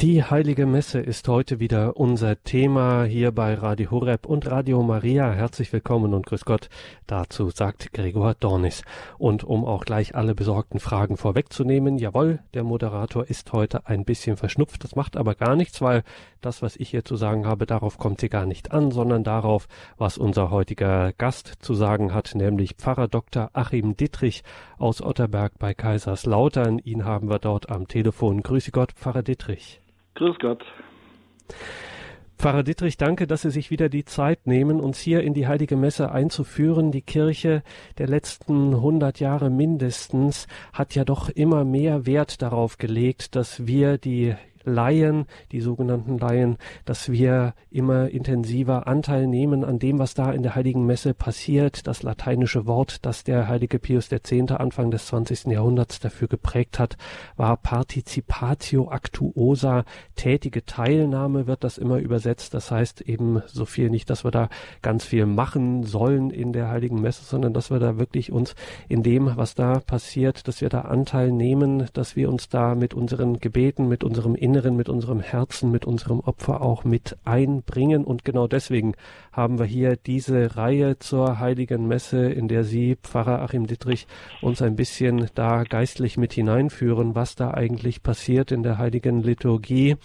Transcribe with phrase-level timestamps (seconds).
[0.00, 5.30] Die Heilige Messe ist heute wieder unser Thema hier bei Radio Horeb und Radio Maria.
[5.30, 6.70] Herzlich willkommen und grüß Gott.
[7.06, 8.82] Dazu sagt Gregor Dornis.
[9.18, 14.38] Und um auch gleich alle besorgten Fragen vorwegzunehmen, jawohl, der Moderator ist heute ein bisschen
[14.38, 14.84] verschnupft.
[14.84, 16.02] Das macht aber gar nichts, weil
[16.40, 19.68] das, was ich hier zu sagen habe, darauf kommt sie gar nicht an, sondern darauf,
[19.98, 23.50] was unser heutiger Gast zu sagen hat, nämlich Pfarrer Dr.
[23.52, 24.44] Achim Dittrich
[24.78, 26.78] aus Otterberg bei Kaiserslautern.
[26.78, 28.42] Ihn haben wir dort am Telefon.
[28.42, 29.82] Grüße Gott, Pfarrer Dittrich.
[30.20, 30.62] Grüß Gott.
[32.36, 35.76] Pfarrer Dittrich, danke, dass Sie sich wieder die Zeit nehmen, uns hier in die Heilige
[35.76, 36.92] Messe einzuführen.
[36.92, 37.62] Die Kirche
[37.96, 43.96] der letzten 100 Jahre mindestens hat ja doch immer mehr Wert darauf gelegt, dass wir
[43.96, 50.32] die Laien, die sogenannten Laien, dass wir immer intensiver Anteil nehmen an dem, was da
[50.32, 51.86] in der Heiligen Messe passiert.
[51.86, 54.32] Das lateinische Wort, das der heilige Pius X.
[54.52, 55.46] Anfang des 20.
[55.46, 56.96] Jahrhunderts dafür geprägt hat,
[57.36, 59.84] war Participatio Actuosa.
[60.16, 62.54] Tätige Teilnahme wird das immer übersetzt.
[62.54, 64.48] Das heißt eben so viel nicht, dass wir da
[64.82, 68.54] ganz viel machen sollen in der Heiligen Messe, sondern dass wir da wirklich uns
[68.88, 72.94] in dem, was da passiert, dass wir da Anteil nehmen, dass wir uns da mit
[72.94, 78.04] unseren Gebeten, mit unserem Inneren, mit unserem Herzen, mit unserem Opfer auch mit einbringen.
[78.04, 78.96] Und genau deswegen
[79.32, 84.06] haben wir hier diese Reihe zur Heiligen Messe, in der Sie, Pfarrer Achim Dittrich,
[84.42, 89.96] uns ein bisschen da geistlich mit hineinführen, was da eigentlich passiert in der Heiligen Liturgie.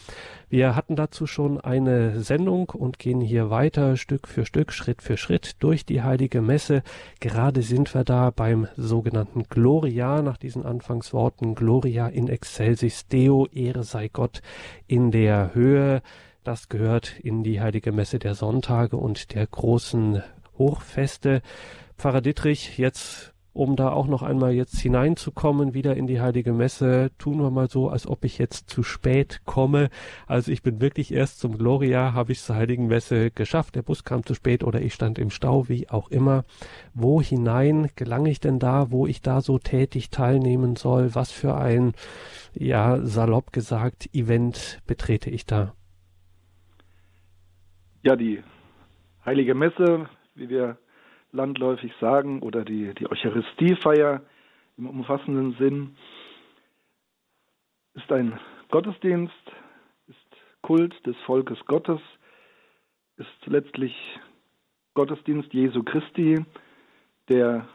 [0.47, 5.17] Wir hatten dazu schon eine Sendung und gehen hier weiter Stück für Stück, Schritt für
[5.17, 6.83] Schritt durch die heilige Messe.
[7.19, 13.83] Gerade sind wir da beim sogenannten Gloria, nach diesen Anfangsworten Gloria in excelsis Deo, Ehre
[13.83, 14.41] sei Gott
[14.87, 16.01] in der Höhe.
[16.45, 20.21] Das gehört in die heilige Messe der Sonntage und der großen
[20.59, 21.41] Hochfeste.
[21.97, 27.09] Pfarrer Dittrich, jetzt um da auch noch einmal jetzt hineinzukommen, wieder in die heilige Messe,
[27.17, 29.89] tun wir mal so, als ob ich jetzt zu spät komme.
[30.27, 33.73] Also ich bin wirklich erst zum Gloria, habe ich zur heiligen Messe geschafft.
[33.73, 36.43] Der Bus kam zu spät oder ich stand im Stau, wie auch immer.
[36.93, 41.15] Wo hinein gelange ich denn da, wo ich da so tätig teilnehmen soll?
[41.15, 41.93] Was für ein,
[42.53, 45.73] ja, salopp gesagt, Event betrete ich da?
[48.05, 48.43] Ja, die
[49.25, 50.77] heilige Messe, wie wir
[51.31, 54.21] landläufig sagen, oder die, die Eucharistiefeier
[54.77, 55.97] im umfassenden Sinn,
[57.95, 58.39] ist ein
[58.69, 59.33] Gottesdienst,
[60.05, 60.19] ist
[60.61, 61.99] Kult des Volkes Gottes,
[63.17, 63.95] ist letztlich
[64.93, 66.45] Gottesdienst Jesu Christi,
[67.27, 67.67] der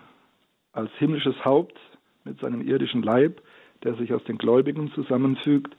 [0.70, 1.76] als himmlisches Haupt
[2.22, 3.42] mit seinem irdischen Leib,
[3.82, 5.76] der sich aus den Gläubigen zusammenfügt,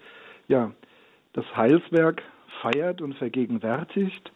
[0.50, 0.74] ja,
[1.32, 2.22] das Heilswerk
[2.62, 4.30] feiert und vergegenwärtigt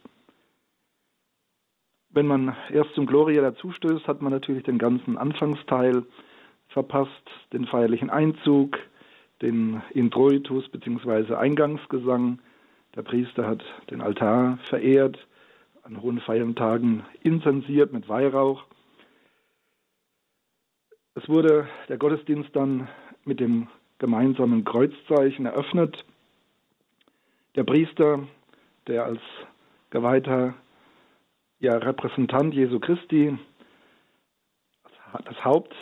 [2.16, 6.02] wenn man erst zum Gloria dazustößt, hat man natürlich den ganzen Anfangsteil
[6.68, 7.10] verpasst,
[7.52, 8.78] den feierlichen Einzug,
[9.42, 11.34] den Introitus bzw.
[11.34, 12.38] Eingangsgesang.
[12.94, 15.18] Der Priester hat den Altar verehrt,
[15.82, 18.64] an hohen Feiertagen inzensiert mit Weihrauch.
[21.14, 22.88] Es wurde der Gottesdienst dann
[23.26, 26.02] mit dem gemeinsamen Kreuzzeichen eröffnet.
[27.56, 28.26] Der Priester,
[28.86, 29.20] der als
[29.90, 30.54] Geweihter
[31.58, 33.38] ja Repräsentant Jesu Christi,
[35.24, 35.74] das Haupt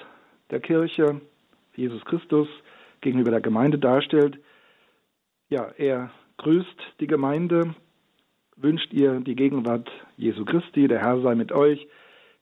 [0.51, 1.21] der Kirche,
[1.75, 2.49] Jesus Christus,
[3.01, 4.39] gegenüber der Gemeinde darstellt.
[5.49, 7.75] Ja, er grüßt die Gemeinde,
[8.57, 11.87] wünscht ihr die Gegenwart Jesu Christi, der Herr sei mit euch.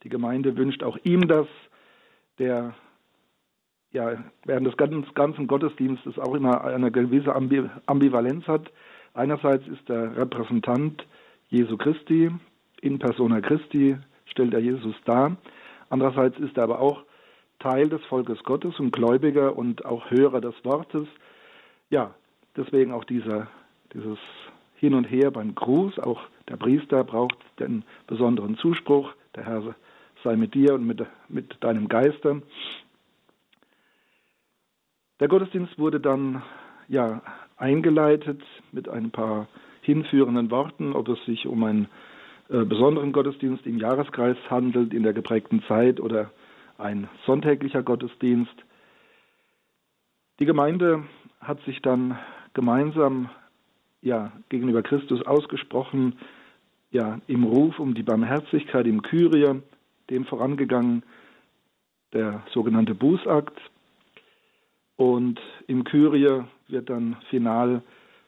[0.03, 1.47] Die Gemeinde wünscht auch ihm das,
[2.38, 2.75] der
[3.92, 8.71] ja während des ganzen Gottesdienstes auch immer eine gewisse Ambivalenz hat.
[9.15, 11.06] Einerseits ist er Repräsentant
[11.48, 12.31] Jesu Christi,
[12.82, 15.37] in persona Christi stellt er Jesus dar.
[15.88, 17.04] Andererseits ist er aber auch
[17.59, 21.06] Teil des Volkes Gottes und Gläubiger und auch Hörer des Wortes.
[21.91, 22.15] Ja,
[22.56, 23.47] deswegen auch dieser,
[23.94, 24.19] dieses
[24.76, 25.98] Hin und Her beim Gruß.
[26.00, 29.12] Auch der Priester braucht den besonderen Zuspruch.
[29.37, 29.75] Der Herr
[30.25, 32.42] sei mit dir und mit, mit deinem Geiste.
[35.21, 36.42] Der Gottesdienst wurde dann
[36.88, 37.22] ja
[37.56, 38.42] eingeleitet
[38.72, 39.47] mit ein paar
[39.83, 41.89] hinführenden Worten, ob es sich um ein
[42.53, 46.31] besonderen Gottesdienst im Jahreskreis handelt, in der geprägten Zeit oder
[46.77, 48.54] ein sonntäglicher Gottesdienst.
[50.39, 51.04] Die Gemeinde
[51.41, 52.19] hat sich dann
[52.53, 53.31] gemeinsam
[54.03, 56.19] ja, gegenüber Christus ausgesprochen,
[56.91, 59.63] ja, im Ruf um die Barmherzigkeit im Kyrie,
[60.10, 61.04] dem vorangegangen
[62.13, 63.59] der sogenannte Bußakt.
[64.97, 67.83] Und im Kyrie wird dann final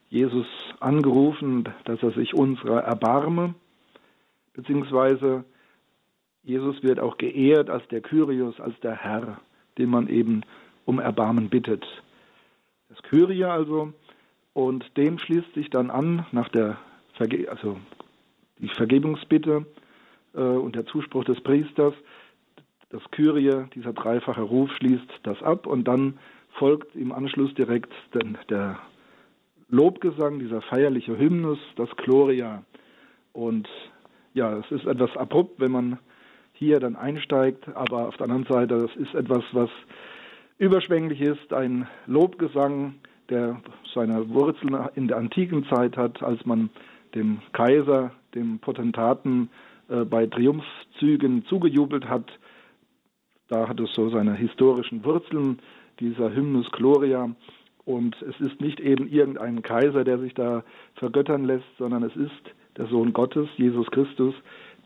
[0.08, 0.46] Jesus
[0.80, 3.54] angerufen, dass er sich unserer erbarme
[4.54, 5.44] beziehungsweise
[6.42, 9.40] Jesus wird auch geehrt als der Kyrios, als der Herr,
[9.78, 10.42] den man eben
[10.84, 11.84] um Erbarmen bittet.
[12.88, 13.92] Das Kyrie also
[14.52, 16.78] Und dem schließt sich dann an, nach der
[17.14, 17.78] Verge also
[18.58, 19.66] die Vergebungsbitte
[20.34, 21.94] äh, und der Zuspruch des Priesters,
[22.90, 26.18] das Kyrie, dieser dreifache Ruf, schließt das ab und dann
[26.52, 27.92] folgt im Anschluss direkt
[28.48, 28.78] der
[29.68, 32.62] Lobgesang, dieser feierliche Hymnus, das Gloria.
[33.32, 33.68] Und
[34.34, 35.98] ja, es ist etwas abrupt, wenn man
[36.52, 39.70] hier dann einsteigt, aber auf der anderen Seite, das ist etwas, was
[40.58, 42.96] überschwänglich ist, ein Lobgesang,
[43.30, 43.60] der
[43.94, 46.70] seine Wurzeln in der antiken Zeit hat, als man
[47.14, 49.48] dem Kaiser, dem Potentaten
[49.88, 52.30] äh, bei Triumphzügen zugejubelt hat.
[53.48, 55.60] Da hat es so seine historischen Wurzeln,
[56.00, 57.30] dieser Hymnus Gloria.
[57.84, 60.64] Und es ist nicht eben irgendein Kaiser, der sich da
[60.94, 64.34] vergöttern lässt, sondern es ist der Sohn Gottes, Jesus Christus,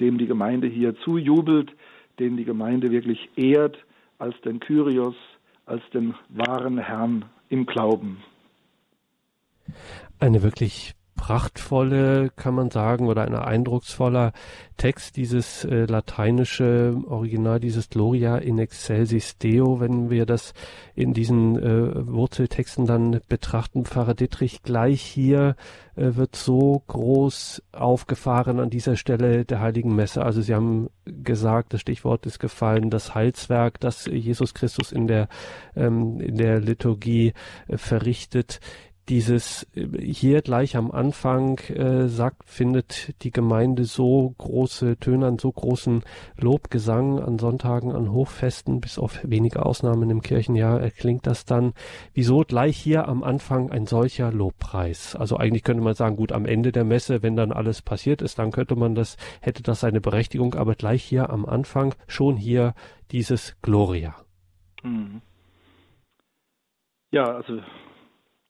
[0.01, 1.73] dem die Gemeinde hier zujubelt,
[2.19, 3.77] den die Gemeinde wirklich ehrt
[4.19, 5.15] als den Kyrios,
[5.67, 8.19] als den wahren Herrn im Glauben.
[10.19, 14.33] Eine wirklich prachtvolle, kann man sagen, oder ein eindrucksvoller
[14.79, 20.55] Text, dieses äh, lateinische Original, dieses Gloria in excelsis Deo, wenn wir das
[20.95, 23.85] in diesen äh, Wurzeltexten dann betrachten.
[23.85, 25.57] Pfarrer Dittrich, gleich hier
[25.97, 30.23] äh, wird so groß aufgefahren an dieser Stelle der Heiligen Messe.
[30.23, 35.29] Also Sie haben gesagt, das Stichwort ist gefallen, das Heilswerk, das Jesus Christus in der,
[35.75, 37.33] ähm, in der Liturgie
[37.67, 38.61] äh, verrichtet
[39.09, 45.51] dieses hier gleich am Anfang äh, sagt, findet die Gemeinde so große Töne an so
[45.51, 46.03] großen
[46.37, 51.73] Lobgesang an Sonntagen, an Hochfesten, bis auf wenige Ausnahmen im Kirchenjahr erklingt das dann.
[52.13, 55.17] Wieso gleich hier am Anfang ein solcher Lobpreis?
[55.17, 58.39] Also eigentlich könnte man sagen, gut, am Ende der Messe, wenn dann alles passiert ist,
[58.39, 62.75] dann könnte man das, hätte das seine Berechtigung, aber gleich hier am Anfang schon hier
[63.11, 64.15] dieses Gloria.
[64.83, 65.23] Mhm.
[67.11, 67.61] Ja, also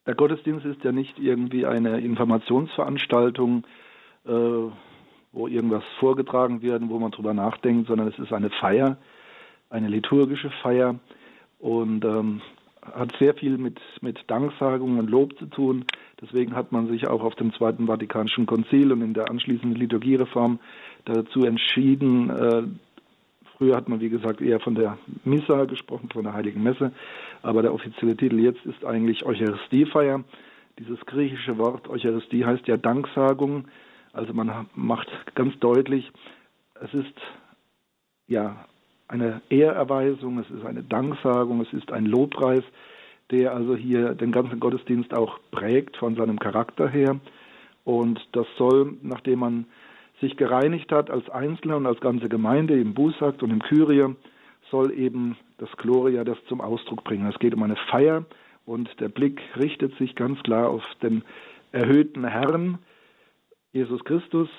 [0.09, 3.63] der Gottesdienst ist ja nicht irgendwie eine Informationsveranstaltung,
[4.25, 4.31] äh,
[5.31, 8.97] wo irgendwas vorgetragen wird, wo man drüber nachdenkt, sondern es ist eine Feier,
[9.69, 10.95] eine liturgische Feier
[11.59, 12.41] und ähm,
[12.81, 15.85] hat sehr viel mit, mit Danksagung und Lob zu tun.
[16.19, 20.57] Deswegen hat man sich auch auf dem Zweiten Vatikanischen Konzil und in der anschließenden Liturgiereform
[21.05, 22.63] dazu entschieden, äh,
[23.59, 26.93] Früher hat man, wie gesagt, eher von der Missa gesprochen, von der Heiligen Messe,
[27.41, 30.23] aber der offizielle Titel jetzt ist eigentlich Eucharistiefeier.
[30.79, 33.65] Dieses griechische Wort Eucharistie heißt ja Danksagung,
[34.13, 36.09] also man macht ganz deutlich,
[36.81, 37.13] es ist
[38.27, 38.65] ja
[39.09, 42.63] eine Ehrerweisung, es ist eine Danksagung, es ist ein Lobpreis,
[43.29, 47.19] der also hier den ganzen Gottesdienst auch prägt von seinem Charakter her.
[47.83, 49.65] Und das soll, nachdem man
[50.21, 54.15] sich gereinigt hat als Einzelner und als ganze Gemeinde im Busakt und im Kyrie,
[54.69, 57.27] soll eben das Gloria das zum Ausdruck bringen.
[57.27, 58.25] Es geht um eine Feier
[58.65, 61.23] und der Blick richtet sich ganz klar auf den
[61.71, 62.79] erhöhten Herrn,
[63.71, 64.49] Jesus Christus.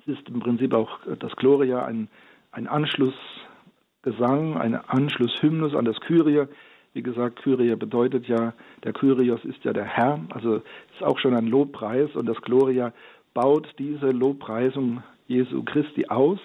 [0.00, 2.08] Es ist im Prinzip auch das Gloria ein,
[2.52, 6.46] ein Anschlussgesang, ein Anschlusshymnus an das Kyrie.
[6.94, 11.36] Wie gesagt, Kyrie bedeutet ja, der Kyrios ist ja der Herr, also ist auch schon
[11.36, 12.92] ein Lobpreis und das Gloria
[13.34, 16.38] baut diese Lobpreisung Jesu Christi aus.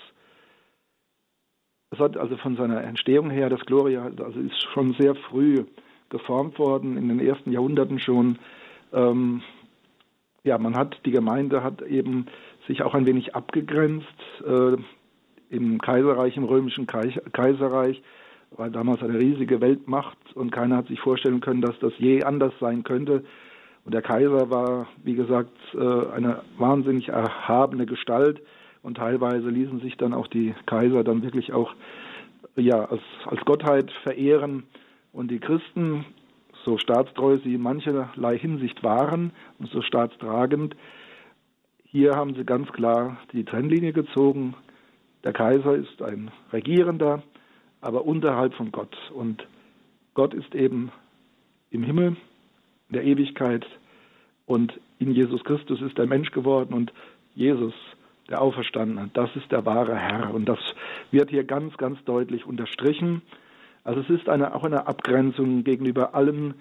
[1.91, 5.63] Es hat also von seiner Entstehung her, das Gloria also ist schon sehr früh
[6.09, 8.39] geformt worden, in den ersten Jahrhunderten schon.
[8.91, 9.41] Ähm,
[10.43, 12.27] ja, man hat, die Gemeinde hat eben
[12.67, 14.07] sich auch ein wenig abgegrenzt
[14.45, 14.75] äh,
[15.49, 18.01] im Kaiserreich, im römischen Kaiserreich,
[18.51, 22.53] war damals eine riesige Weltmacht und keiner hat sich vorstellen können, dass das je anders
[22.59, 23.23] sein könnte.
[23.85, 28.41] Und der Kaiser war, wie gesagt, äh, eine wahnsinnig erhabene Gestalt
[28.81, 31.73] und teilweise ließen sich dann auch die Kaiser dann wirklich auch
[32.55, 34.63] ja, als, als Gottheit verehren.
[35.11, 36.05] Und die Christen,
[36.63, 40.75] so staatstreu sie in mancherlei Hinsicht waren und so staatstragend,
[41.83, 44.55] hier haben sie ganz klar die Trennlinie gezogen.
[45.23, 47.21] Der Kaiser ist ein Regierender,
[47.81, 48.97] aber unterhalb von Gott.
[49.13, 49.45] Und
[50.15, 50.91] Gott ist eben
[51.69, 52.17] im Himmel
[52.89, 53.65] der Ewigkeit.
[54.45, 56.93] Und in Jesus Christus ist der Mensch geworden und
[57.35, 57.73] Jesus,
[58.29, 60.33] der Auferstandene, das ist der wahre Herr.
[60.33, 60.59] Und das
[61.11, 63.21] wird hier ganz, ganz deutlich unterstrichen.
[63.83, 66.53] Also es ist eine, auch eine Abgrenzung gegenüber allem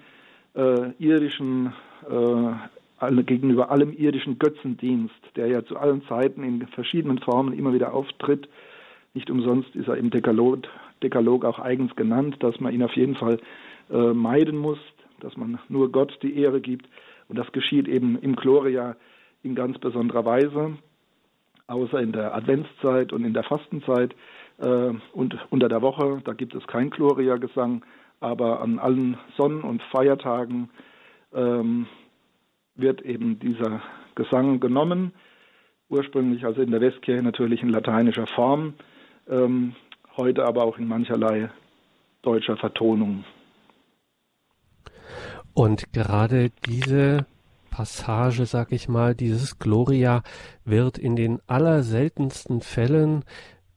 [0.55, 1.73] äh, irdischen,
[2.09, 7.93] äh, gegenüber allem irdischen Götzendienst, der ja zu allen Zeiten in verschiedenen Formen immer wieder
[7.93, 8.49] auftritt.
[9.13, 10.67] Nicht umsonst ist er im Dekalog,
[11.01, 13.39] Dekalog auch eigens genannt, dass man ihn auf jeden Fall
[13.91, 14.79] äh, meiden muss
[15.23, 16.87] dass man nur Gott die Ehre gibt.
[17.27, 18.95] Und das geschieht eben im Gloria
[19.41, 20.77] in ganz besonderer Weise,
[21.67, 24.13] außer in der Adventszeit und in der Fastenzeit
[24.59, 26.21] äh, und unter der Woche.
[26.23, 27.83] Da gibt es kein Gloria-Gesang,
[28.19, 30.69] aber an allen Sonnen- und Feiertagen
[31.33, 31.87] ähm,
[32.75, 33.81] wird eben dieser
[34.15, 35.13] Gesang genommen,
[35.89, 38.73] ursprünglich also in der Westkirche natürlich in lateinischer Form,
[39.27, 39.75] ähm,
[40.17, 41.49] heute aber auch in mancherlei
[42.21, 43.25] deutscher Vertonung.
[45.53, 47.25] Und gerade diese
[47.69, 50.23] Passage, sag ich mal, dieses Gloria
[50.65, 53.23] wird in den allerseltensten Fällen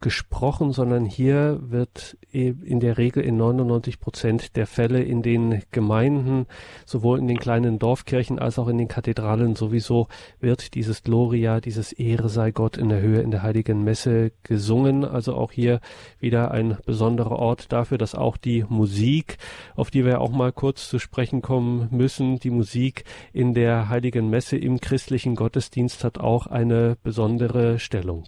[0.00, 6.46] gesprochen, sondern hier wird in der Regel in 99 Prozent der Fälle in den Gemeinden,
[6.84, 11.92] sowohl in den kleinen Dorfkirchen als auch in den Kathedralen sowieso, wird dieses Gloria, dieses
[11.92, 15.04] Ehre sei Gott in der Höhe in der heiligen Messe gesungen.
[15.04, 15.80] Also auch hier
[16.18, 19.38] wieder ein besonderer Ort dafür, dass auch die Musik,
[19.76, 24.28] auf die wir auch mal kurz zu sprechen kommen müssen, die Musik in der heiligen
[24.28, 28.26] Messe im christlichen Gottesdienst hat auch eine besondere Stellung.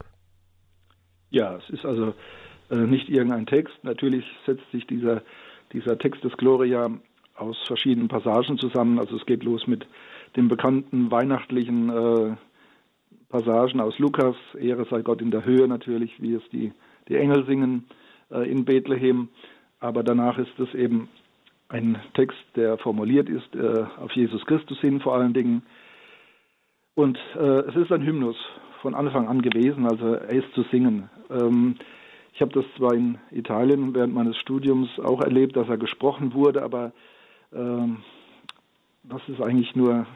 [1.30, 2.14] Ja, es ist also
[2.70, 3.74] äh, nicht irgendein Text.
[3.82, 5.22] Natürlich setzt sich dieser,
[5.72, 6.90] dieser Text des Gloria
[7.34, 8.98] aus verschiedenen Passagen zusammen.
[8.98, 9.86] Also es geht los mit
[10.36, 12.36] den bekannten weihnachtlichen äh,
[13.28, 16.72] Passagen aus Lukas, Ehre sei Gott in der Höhe natürlich, wie es die,
[17.08, 17.86] die Engel singen
[18.30, 19.28] äh, in Bethlehem.
[19.80, 21.08] Aber danach ist es eben
[21.68, 25.62] ein Text, der formuliert ist äh, auf Jesus Christus hin vor allen Dingen.
[26.94, 28.36] Und äh, es ist ein Hymnus
[28.82, 31.10] von Anfang an gewesen, also ist zu singen.
[31.30, 31.76] Ähm,
[32.32, 36.62] ich habe das zwar in Italien während meines Studiums auch erlebt, dass er gesprochen wurde,
[36.62, 36.92] aber
[37.52, 37.98] ähm,
[39.02, 40.06] das ist eigentlich nur,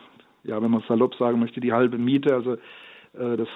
[0.45, 2.35] ja, wenn man salopp sagen möchte, die halbe Miete.
[2.35, 2.55] Also
[3.15, 3.49] äh, das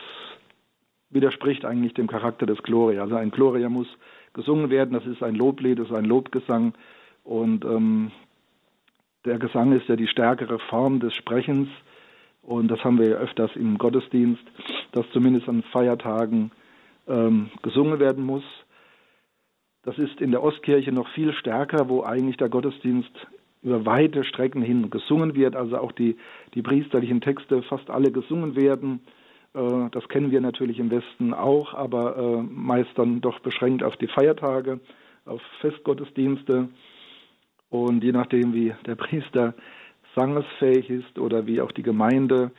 [1.11, 3.03] widerspricht eigentlich dem Charakter des Gloria.
[3.03, 3.89] Also ein Gloria muss
[4.33, 6.75] gesungen werden, das ist ein Loblied, das ist ein Lobgesang
[7.25, 8.11] und ähm,
[9.25, 11.69] der Gesang ist ja die stärkere Form des Sprechens
[12.47, 14.43] und das haben wir ja öfters im Gottesdienst,
[14.93, 16.53] dass zumindest an Feiertagen
[17.09, 18.45] ähm, gesungen werden muss.
[19.83, 23.11] Das ist in der Ostkirche noch viel stärker, wo eigentlich der Gottesdienst
[23.63, 26.17] über weite Strecken hin gesungen wird, also auch die,
[26.55, 29.01] die priesterlichen Texte fast alle gesungen werden.
[29.53, 33.97] Äh, das kennen wir natürlich im Westen auch, aber äh, meist dann doch beschränkt auf
[33.97, 34.79] die Feiertage,
[35.25, 36.69] auf Festgottesdienste.
[37.71, 39.55] Und je nachdem, wie der Priester
[40.17, 42.51] sangesfähig ist oder wie auch die Gemeinde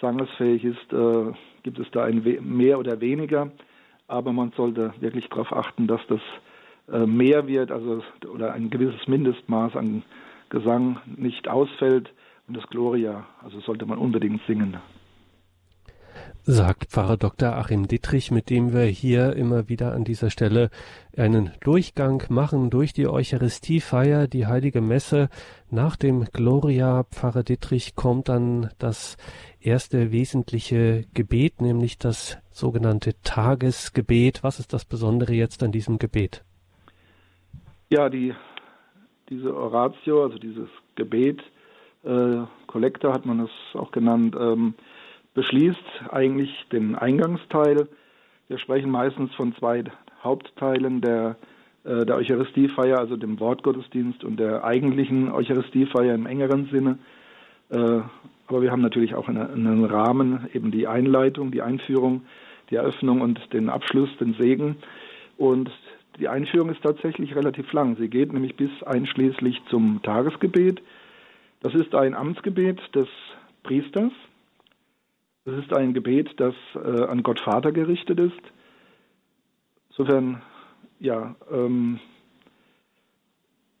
[0.00, 3.50] sangesfähig ist, äh, gibt es da ein mehr oder weniger.
[4.06, 6.20] Aber man sollte wirklich darauf achten, dass das
[6.92, 10.02] äh, mehr wird, also oder ein gewisses Mindestmaß an
[10.50, 12.12] Gesang nicht ausfällt.
[12.46, 14.76] Und das Gloria, also sollte man unbedingt singen
[16.46, 17.56] sagt Pfarrer Dr.
[17.56, 20.70] Achim Dittrich, mit dem wir hier immer wieder an dieser Stelle
[21.16, 25.30] einen Durchgang machen durch die Eucharistiefeier, die heilige Messe.
[25.70, 29.16] Nach dem Gloria Pfarrer Dittrich kommt dann das
[29.60, 34.42] erste wesentliche Gebet, nämlich das sogenannte Tagesgebet.
[34.42, 36.44] Was ist das Besondere jetzt an diesem Gebet?
[37.88, 38.34] Ja, die,
[39.30, 41.40] diese Oratio, also dieses Gebet,
[42.04, 44.74] äh, Kollektor hat man es auch genannt, ähm,
[45.34, 47.88] beschließt eigentlich den Eingangsteil.
[48.48, 49.84] Wir sprechen meistens von zwei
[50.22, 51.36] Hauptteilen der,
[51.84, 56.98] äh, der Eucharistiefeier, also dem Wortgottesdienst und der eigentlichen Eucharistiefeier im engeren Sinne.
[57.70, 58.00] Äh,
[58.46, 62.22] aber wir haben natürlich auch eine, einen Rahmen, eben die Einleitung, die Einführung,
[62.70, 64.76] die Eröffnung und den Abschluss, den Segen.
[65.36, 65.70] Und
[66.18, 67.96] die Einführung ist tatsächlich relativ lang.
[67.96, 70.80] Sie geht nämlich bis einschließlich zum Tagesgebet.
[71.62, 73.08] Das ist ein Amtsgebet des
[73.62, 74.12] Priesters,
[75.44, 78.40] es ist ein Gebet, das äh, an Gott Vater gerichtet ist.
[79.90, 80.42] Insofern,
[80.98, 82.00] ja, ähm,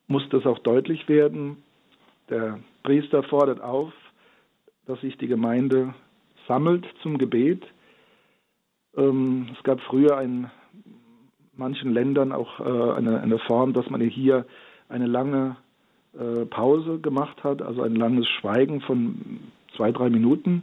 [0.06, 1.56] muss das auch deutlich werden.
[2.28, 3.92] Der Priester fordert auf,
[4.86, 5.94] dass sich die Gemeinde
[6.46, 7.62] sammelt zum Gebet.
[8.96, 10.50] Ähm, es gab früher in
[11.56, 14.44] manchen Ländern auch äh, eine, eine, Form, dass man hier
[14.88, 15.56] eine lange
[16.18, 19.40] äh, Pause gemacht hat, also ein langes Schweigen von
[19.76, 20.62] zwei, drei Minuten.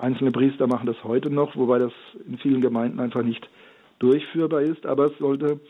[0.00, 1.92] Einzelne Priester machen das heute noch, wobei das
[2.26, 3.48] in vielen Gemeinden einfach nicht
[3.98, 4.86] durchführbar ist.
[4.86, 5.60] Aber es sollte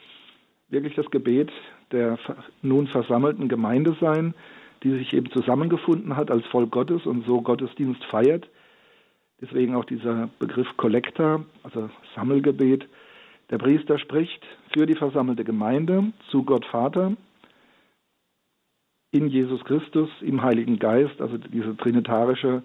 [0.68, 1.50] wirklich das Gebet
[1.92, 2.18] der
[2.62, 4.34] nun versammelten Gemeinde sein,
[4.82, 8.49] die sich eben zusammengefunden hat als Volk Gottes und so Gottesdienst feiert.
[9.40, 12.87] Deswegen auch dieser Begriff Kollekta, also Sammelgebet.
[13.50, 17.16] Der Priester spricht für die versammelte Gemeinde zu Gott Vater
[19.12, 22.62] in Jesus Christus, im Heiligen Geist, also diese trinitarische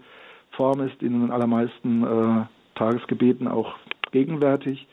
[0.55, 2.45] Form ist in den allermeisten äh,
[2.75, 3.75] Tagesgebeten auch
[4.11, 4.87] gegenwärtig.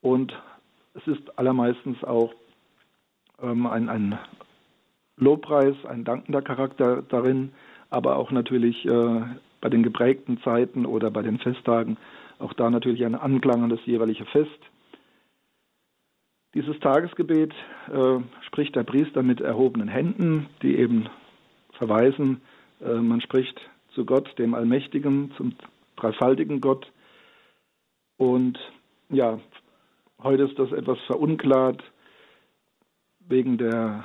[0.00, 0.32] Und
[0.94, 2.32] es ist allermeistens auch
[3.42, 4.18] ähm, ein, ein
[5.16, 7.52] Lobpreis, ein dankender Charakter darin,
[7.90, 9.22] aber auch natürlich äh,
[9.60, 11.96] bei den geprägten Zeiten oder bei den Festtagen
[12.38, 14.60] auch da natürlich ein Anklang an das jeweilige Fest.
[16.54, 17.52] Dieses Tagesgebet
[17.92, 21.08] äh, spricht der Priester mit erhobenen Händen, die eben
[21.72, 22.40] verweisen,
[22.80, 23.60] äh, man spricht
[23.96, 25.54] zu Gott, dem Allmächtigen, zum
[25.96, 26.86] dreifaltigen Gott.
[28.18, 28.58] Und
[29.08, 29.40] ja,
[30.22, 31.82] heute ist das etwas verunklart
[33.28, 34.04] wegen der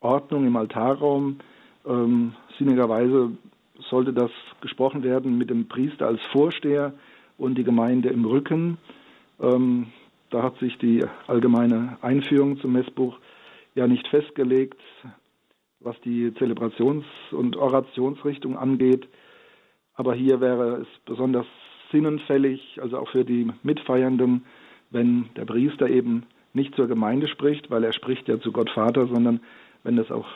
[0.00, 1.38] Ordnung im Altarraum.
[1.86, 3.30] Ähm, sinnigerweise
[3.88, 6.92] sollte das gesprochen werden mit dem Priester als Vorsteher
[7.38, 8.78] und die Gemeinde im Rücken.
[9.40, 9.92] Ähm,
[10.30, 13.16] da hat sich die allgemeine Einführung zum Messbuch
[13.76, 14.80] ja nicht festgelegt,
[15.80, 19.06] was die Zelebrations- und Orationsrichtung angeht.
[19.94, 21.46] Aber hier wäre es besonders
[21.90, 24.44] sinnenfällig, also auch für die Mitfeiernden,
[24.90, 29.06] wenn der Priester eben nicht zur Gemeinde spricht, weil er spricht ja zu Gott Vater,
[29.06, 29.40] sondern
[29.84, 30.26] wenn das auch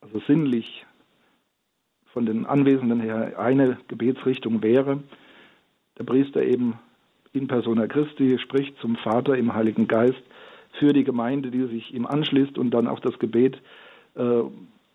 [0.00, 0.84] also sinnlich
[2.12, 5.02] von den Anwesenden her eine Gebetsrichtung wäre,
[5.98, 6.78] der Priester eben
[7.32, 10.22] in persona Christi spricht zum Vater im Heiligen Geist
[10.78, 13.60] für die Gemeinde, die sich ihm anschließt und dann auch das Gebet
[14.14, 14.42] äh,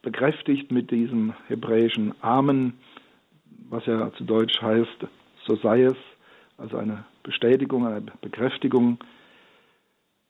[0.02, 2.74] bekräftigt mit diesem hebräischen Amen,
[3.70, 5.08] was ja zu Deutsch heißt,
[5.46, 5.98] so sei es,
[6.58, 9.00] also eine Bestätigung, eine Bekräftigung.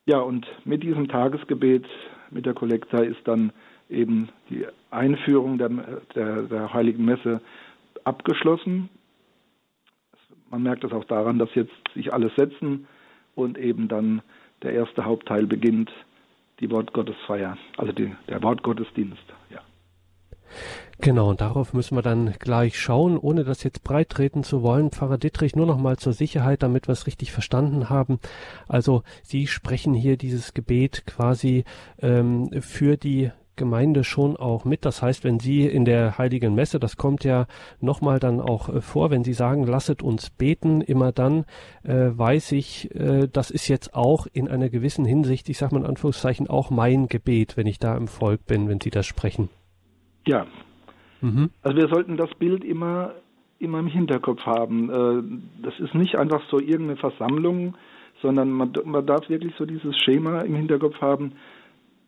[0.06, 1.86] Ja, und mit diesem Tagesgebet,
[2.30, 3.52] mit der Kollekta ist dann
[3.88, 5.68] eben die Einführung der,
[6.14, 7.40] der, der Heiligen Messe
[8.04, 8.88] abgeschlossen.
[10.50, 12.86] Man merkt das auch daran, dass jetzt sich alle setzen
[13.34, 14.22] und eben dann
[14.62, 15.92] der erste Hauptteil beginnt,
[16.60, 19.22] die Wortgottesfeier, also die, der Wortgottesdienst.
[19.50, 19.60] Ja.
[21.00, 24.90] Genau, und darauf müssen wir dann gleich schauen, ohne das jetzt breit treten zu wollen.
[24.90, 28.18] Pfarrer Dittrich, nur noch mal zur Sicherheit, damit wir es richtig verstanden haben.
[28.66, 31.64] Also Sie sprechen hier dieses Gebet quasi
[32.00, 34.86] ähm, für die Gemeinde schon auch mit.
[34.86, 37.46] Das heißt, wenn Sie in der Heiligen Messe, das kommt ja
[37.80, 41.44] nochmal dann auch äh, vor, wenn Sie sagen, lasset uns beten, immer dann
[41.82, 45.82] äh, weiß ich, äh, das ist jetzt auch in einer gewissen Hinsicht, ich sage mal
[45.82, 49.50] in Anführungszeichen, auch mein Gebet, wenn ich da im Volk bin, wenn Sie das sprechen.
[50.26, 50.46] Ja.
[51.20, 51.50] Mhm.
[51.62, 53.12] Also wir sollten das Bild immer,
[53.58, 54.88] immer im Hinterkopf haben.
[54.88, 57.74] Äh, das ist nicht einfach so irgendeine Versammlung,
[58.22, 61.32] sondern man, man darf wirklich so dieses Schema im Hinterkopf haben,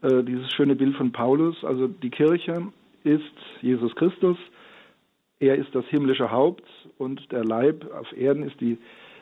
[0.03, 1.65] äh, dieses schöne Bild von Paulus.
[1.65, 2.63] Also die Kirche
[3.05, 3.23] ist
[3.63, 4.37] Jesus Christus,
[5.39, 8.79] er ist das himmlische Haupt und der Leib auf Erden ist die,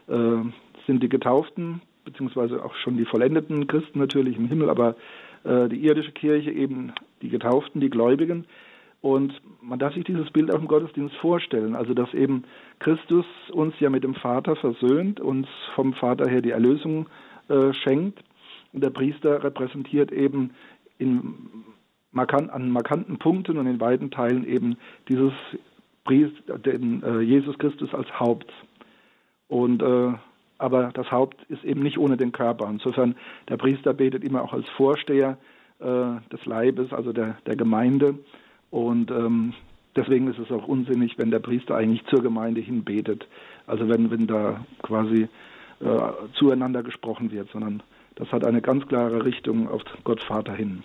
[0.09, 0.43] äh,
[0.87, 4.97] sind die Getauften, beziehungsweise auch schon die vollendeten Christen natürlich im Himmel, aber
[5.45, 8.47] äh, die irdische Kirche eben die Getauften, die Gläubigen.
[9.01, 12.43] Und man darf sich dieses Bild auch im Gottesdienst vorstellen, also dass eben
[12.81, 17.07] Christus uns ja mit dem Vater versöhnt, uns vom Vater her die Erlösung
[17.49, 18.19] äh, schenkt
[18.73, 20.51] und der Priester repräsentiert eben
[20.99, 21.65] in
[22.13, 24.77] markant, an markanten Punkten und in beiden Teilen eben
[25.09, 25.33] dieses
[26.05, 28.53] Priester, den äh, Jesus Christus als Haupt.
[29.49, 30.13] Und äh,
[30.59, 32.69] aber das Haupt ist eben nicht ohne den Körper.
[32.69, 33.15] Insofern
[33.49, 35.39] der Priester betet immer auch als Vorsteher
[35.79, 35.85] äh,
[36.33, 38.19] des Leibes, also der, der Gemeinde.
[38.71, 39.55] Und ähm,
[39.95, 43.29] deswegen ist es auch unsinnig, wenn der Priester eigentlich zur Gemeinde hin betet.
[43.69, 45.29] Also wenn, wenn da quasi
[45.81, 45.99] äh,
[46.35, 47.83] zueinander gesprochen wird, sondern
[48.17, 50.83] das hat eine ganz klare Richtung auf Gott Vater hin.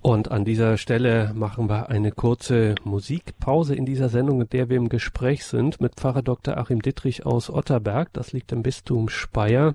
[0.00, 4.76] Und an dieser Stelle machen wir eine kurze Musikpause in dieser Sendung, in der wir
[4.76, 6.56] im Gespräch sind mit Pfarrer Dr.
[6.56, 8.12] Achim Dittrich aus Otterberg.
[8.12, 9.74] Das liegt im Bistum Speyer.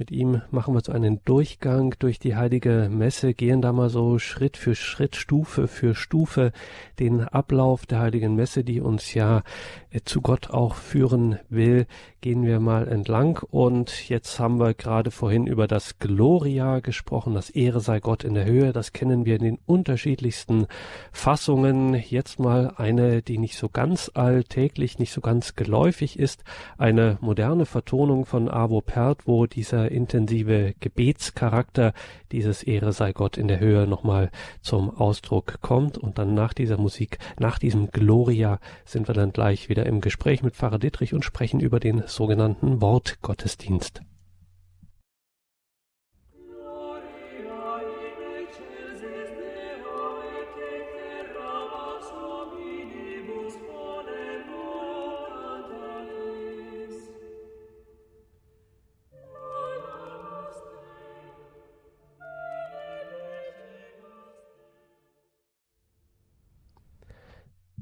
[0.00, 4.18] Mit ihm machen wir so einen Durchgang durch die heilige Messe, gehen da mal so
[4.18, 6.52] Schritt für Schritt, Stufe für Stufe
[6.98, 9.42] den Ablauf der heiligen Messe, die uns ja
[9.90, 11.86] äh, zu Gott auch führen will,
[12.20, 13.40] gehen wir mal entlang.
[13.50, 18.34] Und jetzt haben wir gerade vorhin über das Gloria gesprochen, das Ehre sei Gott in
[18.34, 18.72] der Höhe.
[18.72, 20.66] Das kennen wir in den unterschiedlichsten
[21.12, 21.94] Fassungen.
[21.94, 26.44] Jetzt mal eine, die nicht so ganz alltäglich, nicht so ganz geläufig ist,
[26.78, 31.92] eine moderne Vertonung von Avo Pert, wo dieser intensive Gebetscharakter
[32.32, 35.98] dieses Ehre sei Gott in der Höhe nochmal zum Ausdruck kommt.
[35.98, 40.42] Und dann nach dieser Musik, nach diesem Gloria, sind wir dann gleich wieder im Gespräch
[40.42, 44.02] mit Pfarrer Dittrich und sprechen über den sogenannten Wortgottesdienst.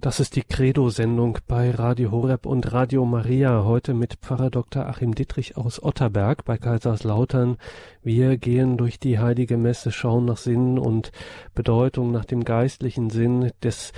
[0.00, 3.64] Das ist die Credo-Sendung bei Radio Horeb und Radio Maria.
[3.64, 4.86] Heute mit Pfarrer Dr.
[4.86, 7.56] Achim Dittrich aus Otterberg bei Kaiserslautern.
[8.04, 11.10] Wir gehen durch die Heilige Messe, schauen nach Sinn und
[11.54, 13.92] Bedeutung, nach dem geistlichen Sinn des,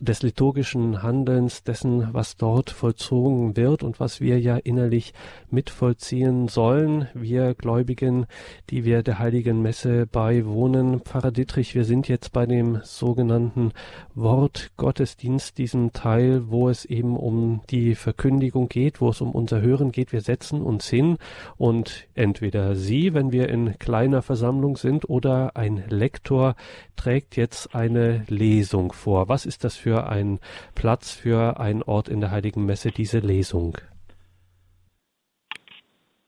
[0.00, 5.12] des liturgischen Handelns, dessen, was dort vollzogen wird und was wir ja innerlich
[5.50, 7.06] mitvollziehen sollen.
[7.12, 8.26] Wir Gläubigen,
[8.70, 11.00] die wir der Heiligen Messe beiwohnen.
[11.00, 13.72] Pfarrer Dittrich, wir sind jetzt bei dem sogenannten
[14.14, 19.32] Wort Gottesdienst Gottesdienst, diesem Teil, wo es eben um die Verkündigung geht, wo es um
[19.32, 20.12] unser Hören geht.
[20.12, 21.18] Wir setzen uns hin
[21.56, 26.54] und entweder Sie, wenn wir in kleiner Versammlung sind, oder ein Lektor
[26.96, 29.28] trägt jetzt eine Lesung vor.
[29.28, 30.38] Was ist das für ein
[30.74, 33.76] Platz, für ein Ort in der Heiligen Messe, diese Lesung?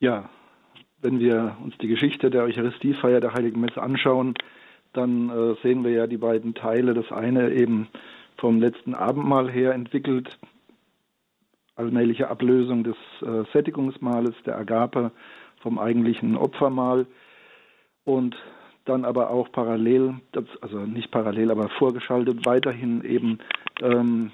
[0.01, 0.29] Ja,
[1.01, 4.35] wenn wir uns die Geschichte der Eucharistiefeier der Heiligen Messe anschauen,
[4.93, 6.95] dann äh, sehen wir ja die beiden Teile.
[6.95, 7.89] Das eine eben
[8.39, 10.39] vom letzten Abendmahl her entwickelt,
[11.75, 15.11] allmähliche Ablösung des äh, Sättigungsmahles, der Agape
[15.61, 17.07] vom eigentlichen Opfermahl.
[18.05, 18.37] Und
[18.85, 20.15] dann aber auch parallel,
[20.61, 23.41] also nicht parallel, aber vorgeschaltet weiterhin eben
[23.83, 24.31] ähm,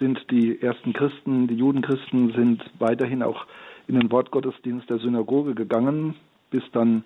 [0.00, 3.46] sind die ersten Christen, die Judenchristen sind weiterhin auch
[3.86, 6.16] in den Wortgottesdienst der Synagoge gegangen,
[6.50, 7.04] bis dann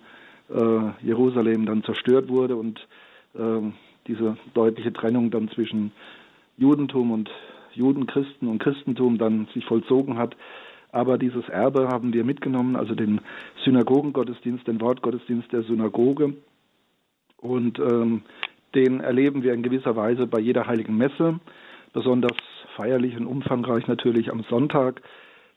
[0.49, 2.79] äh, Jerusalem dann zerstört wurde und
[3.35, 3.61] äh,
[4.07, 5.91] diese deutliche Trennung dann zwischen
[6.59, 7.29] Judentum und
[7.73, 10.35] Judenchristen und Christentum dann sich vollzogen hat.
[10.91, 13.21] Aber dieses Erbe haben wir mitgenommen, also den
[13.63, 16.33] Synagogengottesdienst, den Wortgottesdienst der Synagoge.
[17.37, 18.23] Und ähm,
[18.75, 21.39] den erleben wir in gewisser Weise bei jeder heiligen Messe,
[21.93, 22.35] besonders
[22.75, 25.01] feierlich und umfangreich natürlich am Sonntag.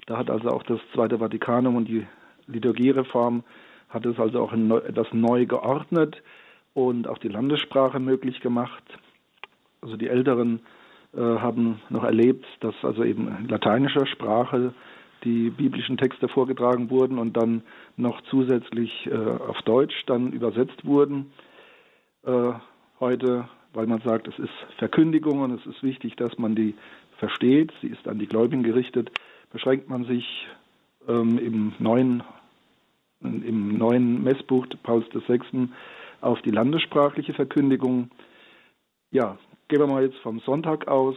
[0.06, 2.06] Da hat also auch das Zweite Vatikanum und die
[2.46, 3.42] Liturgiereform
[3.88, 6.22] hat es also auch etwas neu geordnet
[6.74, 8.82] und auch die Landessprache möglich gemacht.
[9.80, 10.60] Also die älteren
[11.20, 14.72] haben noch erlebt, dass also eben in lateinischer Sprache
[15.25, 17.62] die biblischen Texte vorgetragen wurden und dann
[17.96, 21.33] noch zusätzlich äh, auf Deutsch dann übersetzt wurden.
[22.25, 22.53] Äh,
[22.98, 26.75] heute, weil man sagt, es ist Verkündigung und es ist wichtig, dass man die
[27.18, 29.11] versteht, sie ist an die Gläubigen gerichtet,
[29.53, 30.48] beschränkt man sich
[31.09, 32.22] ähm, im neuen
[33.20, 35.68] im neuen Messbuch Pauls VI.
[36.20, 38.11] auf die landessprachliche Verkündigung.
[39.12, 41.16] Ja, Gehen wir mal jetzt vom Sonntag aus.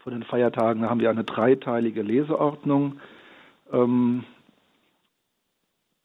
[0.00, 3.00] Von den Feiertagen haben wir eine dreiteilige Leseordnung.
[3.72, 4.24] Ähm,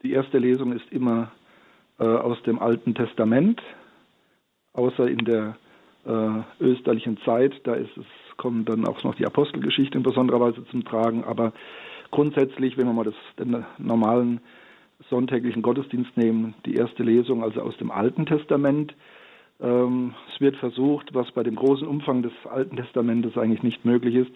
[0.03, 1.31] die erste Lesung ist immer
[1.99, 3.61] äh, aus dem Alten Testament,
[4.73, 5.57] außer in der
[6.05, 7.53] äh, österlichen Zeit.
[7.63, 8.05] Da ist es,
[8.37, 11.23] kommen dann auch noch die Apostelgeschichte in besonderer Weise zum Tragen.
[11.23, 11.53] Aber
[12.09, 14.41] grundsätzlich, wenn wir mal das, den normalen
[15.09, 18.95] sonntäglichen Gottesdienst nehmen, die erste Lesung also aus dem Alten Testament.
[19.61, 24.15] Ähm, es wird versucht, was bei dem großen Umfang des Alten Testamentes eigentlich nicht möglich
[24.15, 24.31] ist,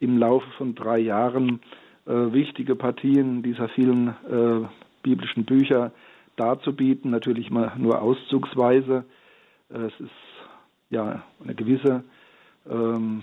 [0.00, 1.60] im Laufe von drei Jahren
[2.06, 4.66] äh, wichtige Partien dieser vielen äh,
[5.02, 5.92] biblischen Bücher
[6.36, 9.04] darzubieten, natürlich mal nur auszugsweise.
[9.70, 10.10] Äh, es ist
[10.90, 12.04] ja eine gewisse,
[12.70, 13.22] ähm,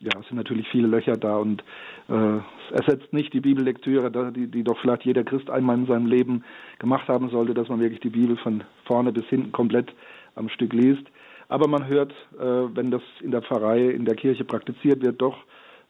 [0.00, 1.62] ja, es sind natürlich viele Löcher da und
[2.08, 2.36] äh,
[2.70, 6.44] es ersetzt nicht die Bibellektüre, die, die doch vielleicht jeder Christ einmal in seinem Leben
[6.78, 9.92] gemacht haben sollte, dass man wirklich die Bibel von vorne bis hinten komplett
[10.34, 11.04] am Stück liest.
[11.48, 15.36] Aber man hört, äh, wenn das in der Pfarrei, in der Kirche praktiziert wird, doch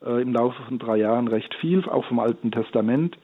[0.05, 3.17] äh, im Laufe von drei Jahren recht viel, auch vom Alten Testament.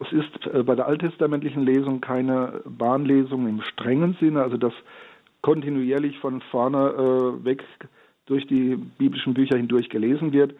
[0.00, 4.72] Es ist äh, bei der alttestamentlichen Lesung keine Bahnlesung im strengen Sinne, also dass
[5.42, 7.62] kontinuierlich von vorne weg
[8.24, 10.54] durch die biblischen Bücher hindurch gelesen wird.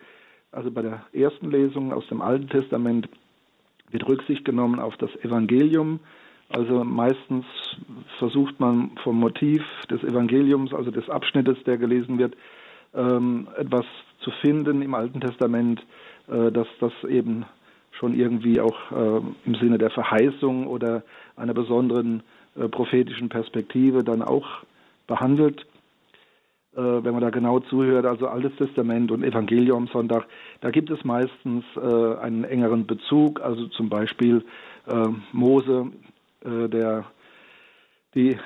[0.52, 3.08] Also bei der ersten Lesung aus dem Alten Testament
[3.90, 6.00] wird Rücksicht genommen auf das Evangelium,
[6.50, 7.44] also meistens
[8.18, 12.36] versucht man vom Motiv des Evangeliums, also des Abschnittes, der gelesen wird,
[12.94, 13.84] ähm, etwas
[14.20, 15.84] zu finden im Alten Testament,
[16.28, 17.44] äh, dass das eben
[17.92, 21.02] schon irgendwie auch äh, im Sinne der Verheißung oder
[21.36, 22.22] einer besonderen
[22.56, 24.46] äh, prophetischen Perspektive dann auch
[25.06, 25.66] behandelt.
[26.76, 30.26] wenn man da genau zuhört, also Altes Testament und Evangelium Sonntag,
[30.60, 34.42] da gibt es meistens einen engeren Bezug, also zum Beispiel
[35.30, 36.13] Mose äh,
[36.44, 37.06] der,
[38.14, 38.36] die,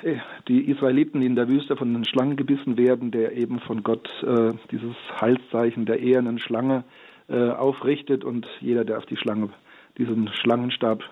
[0.47, 4.53] die Israeliten, in der Wüste von den Schlangen gebissen werden, der eben von Gott äh,
[4.71, 6.83] dieses Heilszeichen der ehernen Schlange
[7.27, 9.49] äh, aufrichtet und jeder, der auf die Schlange,
[9.97, 11.03] diesen Schlangenstab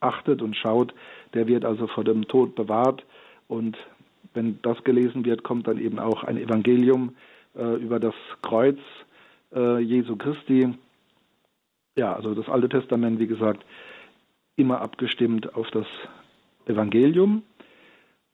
[0.00, 0.94] achtet und schaut,
[1.34, 3.04] der wird also vor dem Tod bewahrt
[3.48, 3.76] und
[4.34, 7.16] wenn das gelesen wird, kommt dann eben auch ein Evangelium
[7.56, 8.78] äh, über das Kreuz
[9.54, 10.74] äh, Jesu Christi.
[11.96, 13.64] Ja, also das Alte Testament, wie gesagt,
[14.56, 15.86] immer abgestimmt auf das
[16.68, 17.42] Evangelium.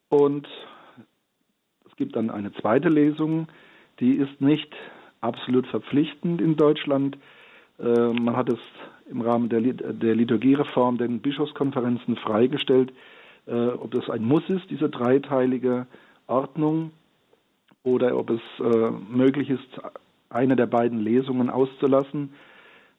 [0.08, 0.48] Und
[1.86, 3.48] es gibt dann eine zweite Lesung,
[4.00, 4.72] die ist nicht
[5.20, 7.16] absolut verpflichtend in Deutschland.
[7.78, 8.58] Äh, man hat es
[9.10, 12.92] im Rahmen der, Liturgiereform den Bischofskonferenzen freigestellt,
[13.46, 15.86] äh, ob das ein Muss ist, diese dreiteilige
[16.26, 16.90] Ordnung,
[17.84, 19.80] oder ob es äh, möglich ist,
[20.30, 22.34] eine der beiden Lesungen auszulassen.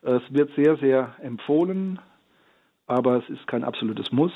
[0.03, 1.99] Es wird sehr, sehr empfohlen,
[2.85, 4.31] aber es ist kein absolutes Muss.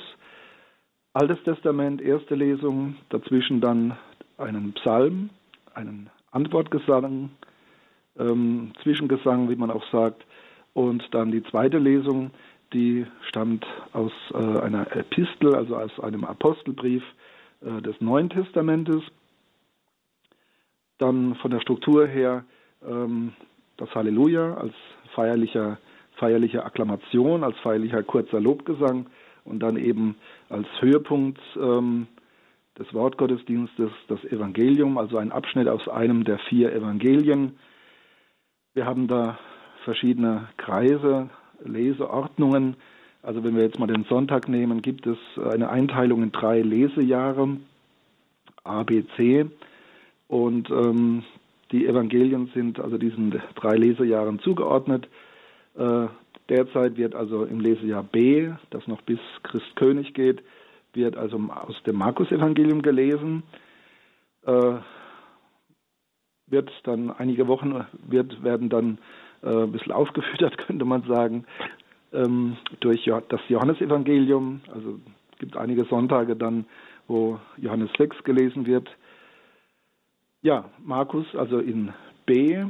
[1.13, 3.97] Altes Testament, erste Lesung, dazwischen dann
[4.37, 5.31] einen Psalm,
[5.73, 7.31] einen Antwortgesang,
[8.19, 10.23] ähm, Zwischengesang, wie man auch sagt,
[10.73, 12.29] und dann die zweite Lesung,
[12.73, 17.03] die stammt aus äh, einer Epistel, also aus einem Apostelbrief
[17.61, 19.01] äh, des Neuen Testamentes.
[20.99, 22.45] Dann von der Struktur her
[22.87, 23.33] ähm,
[23.77, 24.75] das Halleluja als
[25.15, 25.79] feierlicher,
[26.17, 29.07] feierliche Akklamation, als feierlicher kurzer Lobgesang
[29.49, 30.15] und dann eben
[30.49, 32.07] als Höhepunkt ähm,
[32.77, 37.57] des Wortgottesdienstes das Evangelium, also ein Abschnitt aus einem der vier Evangelien.
[38.73, 39.37] Wir haben da
[39.83, 41.29] verschiedene Kreise,
[41.63, 42.77] Leseordnungen.
[43.21, 45.17] Also wenn wir jetzt mal den Sonntag nehmen, gibt es
[45.51, 47.57] eine Einteilung in drei Lesejahre,
[48.63, 49.45] A, B, C.
[50.27, 51.23] Und ähm,
[51.71, 55.07] die Evangelien sind also diesen drei Lesejahren zugeordnet.
[55.75, 56.07] Äh,
[56.49, 60.43] derzeit wird also im Lesejahr B, das noch bis Christkönig geht,
[60.93, 63.43] wird also aus dem Markus-Evangelium gelesen.
[64.45, 64.79] Äh,
[66.47, 68.97] wird dann einige Wochen wird, werden dann
[69.43, 71.45] äh, ein bisschen aufgefüttert, könnte man sagen,
[72.11, 74.61] ähm, durch das Johannesevangelium.
[74.73, 74.99] Also
[75.31, 76.65] es gibt einige Sonntage dann,
[77.07, 78.89] wo Johannes 6 gelesen wird.
[80.41, 81.93] Ja, Markus also in
[82.25, 82.65] B.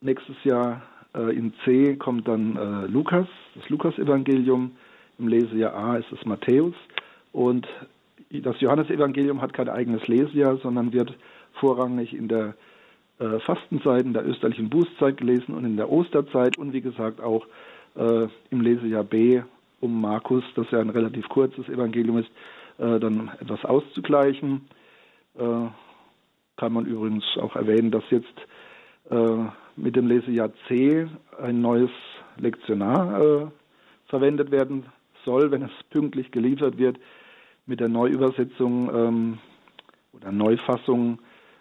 [0.00, 0.82] Nächstes Jahr
[1.20, 4.72] in C kommt dann äh, Lukas, das Lukas-Evangelium.
[5.18, 6.74] Im Lesejahr A ist es Matthäus.
[7.32, 7.66] Und
[8.30, 11.14] das Johannesevangelium hat kein eigenes Lesejahr, sondern wird
[11.54, 12.54] vorrangig in der
[13.18, 17.46] äh, Fastenzeit, in der österlichen Bußzeit gelesen und in der Osterzeit und wie gesagt auch
[17.94, 19.42] äh, im Lesejahr B
[19.80, 22.30] um Markus, das ja ein relativ kurzes Evangelium ist,
[22.78, 24.68] äh, dann etwas auszugleichen.
[25.38, 25.68] Äh,
[26.56, 28.34] kann man übrigens auch erwähnen, dass jetzt
[29.10, 29.44] äh,
[29.76, 31.06] mit dem Lesejahr C
[31.40, 31.90] ein neues
[32.38, 33.46] Lektionar äh,
[34.08, 34.86] verwendet werden
[35.24, 36.98] soll, wenn es pünktlich geliefert wird.
[37.66, 39.38] Mit der Neuübersetzung ähm,
[40.12, 41.18] oder Neufassung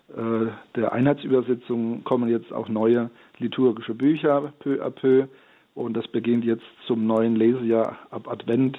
[0.09, 5.27] äh, der Einheitsübersetzung kommen jetzt auch neue liturgische Bücher peu à peu
[5.73, 8.77] und das beginnt jetzt zum neuen Lesejahr ab Advent,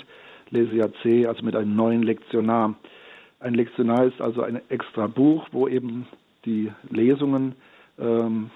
[0.50, 2.74] Lesejahr C, also mit einem neuen Lektionar.
[3.40, 6.06] Ein Lektionar ist also ein extra Buch, wo eben
[6.46, 7.54] die Lesungen
[7.98, 8.50] ähm,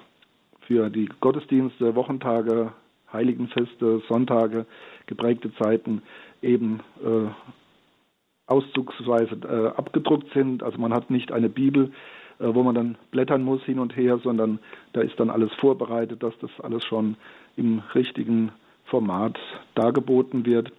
[0.71, 2.73] für die Gottesdienste, Wochentage,
[3.13, 4.67] Heiligenfeste, Sonntage,
[5.07, 6.01] geprägte Zeiten
[6.43, 7.27] eben äh,
[8.47, 10.63] auszugsweise äh, abgedruckt sind.
[10.63, 11.91] Also man hat nicht eine Bibel,
[12.39, 14.61] äh, wo man dann blättern muss hin und her, sondern
[14.93, 17.17] da ist dann alles vorbereitet, dass das alles schon
[17.57, 18.53] im richtigen
[18.85, 19.37] Format
[19.75, 20.71] dargeboten wird.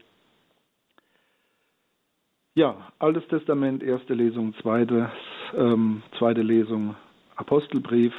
[2.56, 5.12] Ja, Altes Testament, erste Lesung, zweite,
[5.54, 6.96] ähm, zweite Lesung,
[7.36, 8.14] Apostelbrief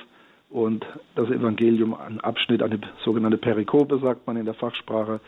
[0.52, 0.84] und
[1.14, 5.20] das Evangelium, ein Abschnitt, eine sogenannte Perikope, sagt man in der Fachsprache,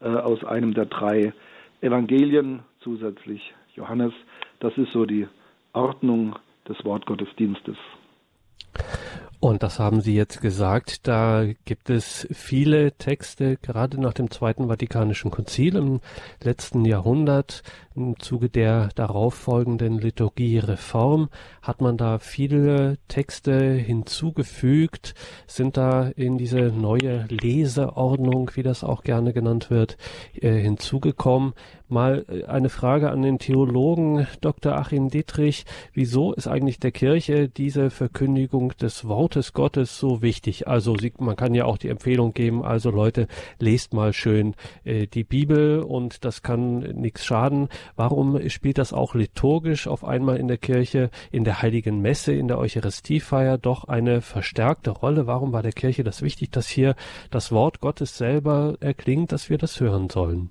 [0.00, 1.32] äh, aus einem der drei
[1.80, 4.12] Evangelien, zusätzlich Johannes.
[4.60, 5.26] Das ist so die
[5.72, 6.36] Ordnung
[6.68, 7.76] des Wortgottesdienstes.
[9.40, 11.06] Und das haben Sie jetzt gesagt.
[11.06, 16.00] Da gibt es viele Texte, gerade nach dem Zweiten Vatikanischen Konzil im
[16.42, 17.62] letzten Jahrhundert,
[17.94, 21.28] im Zuge der darauffolgenden Liturgiereform,
[21.62, 25.14] hat man da viele Texte hinzugefügt,
[25.46, 29.98] sind da in diese neue Leseordnung, wie das auch gerne genannt wird,
[30.34, 31.54] äh, hinzugekommen.
[31.88, 34.76] Mal äh, eine Frage an den Theologen Dr.
[34.76, 35.64] Achim Dietrich.
[35.92, 40.68] Wieso ist eigentlich der Kirche diese Verkündigung des Wortes Gottes so wichtig?
[40.68, 43.26] Also man kann ja auch die Empfehlung geben, also Leute,
[43.58, 47.68] lest mal schön äh, die Bibel und das kann nichts schaden.
[47.96, 52.48] Warum spielt das auch liturgisch auf einmal in der Kirche, in der heiligen Messe, in
[52.48, 55.26] der Eucharistiefeier doch eine verstärkte Rolle?
[55.26, 56.94] Warum war der Kirche das wichtig, dass hier
[57.30, 60.50] das Wort Gottes selber erklingt, dass wir das hören sollen?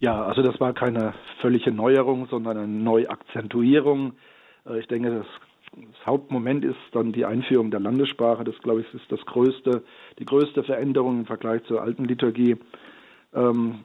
[0.00, 4.14] Ja, also das war keine völlige Neuerung, sondern eine Neuakzentuierung.
[4.66, 5.26] Äh, ich denke, das,
[5.72, 8.44] das, Hauptmoment ist dann die Einführung der Landessprache.
[8.44, 9.82] Das, glaube ich, ist das größte,
[10.18, 12.56] die größte Veränderung im Vergleich zur alten Liturgie.
[13.34, 13.80] Ähm,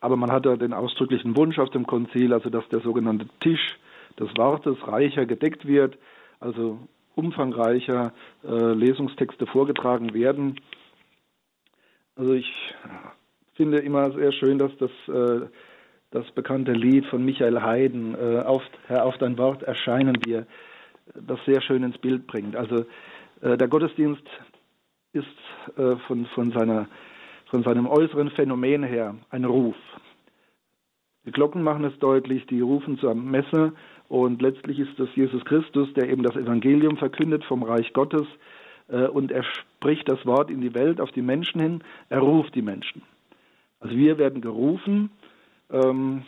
[0.00, 3.78] aber man hatte den ausdrücklichen Wunsch auf dem Konzil, also dass der sogenannte Tisch
[4.18, 5.98] des Wortes reicher gedeckt wird,
[6.40, 6.78] also
[7.14, 8.12] umfangreicher
[8.44, 10.60] äh, Lesungstexte vorgetragen werden.
[12.14, 12.52] Also ich
[13.58, 15.46] finde immer sehr schön, dass das, äh,
[16.12, 20.46] das bekannte Lied von Michael Haydn, äh, auf, Herr, auf dein Wort erscheinen wir,
[21.14, 22.56] das sehr schön ins Bild bringt.
[22.56, 22.86] Also
[23.40, 24.26] Äh, der Gottesdienst
[25.12, 25.26] ist
[26.06, 26.88] von, von, seiner,
[27.46, 29.76] von seinem äußeren Phänomen her ein Ruf.
[31.24, 33.72] Die Glocken machen es deutlich, die rufen zur Messe
[34.08, 38.26] und letztlich ist es Jesus Christus, der eben das Evangelium verkündet vom Reich Gottes
[38.88, 42.62] und er spricht das Wort in die Welt, auf die Menschen hin, er ruft die
[42.62, 43.02] Menschen.
[43.80, 45.10] Also wir werden gerufen,
[45.70, 46.22] ähm,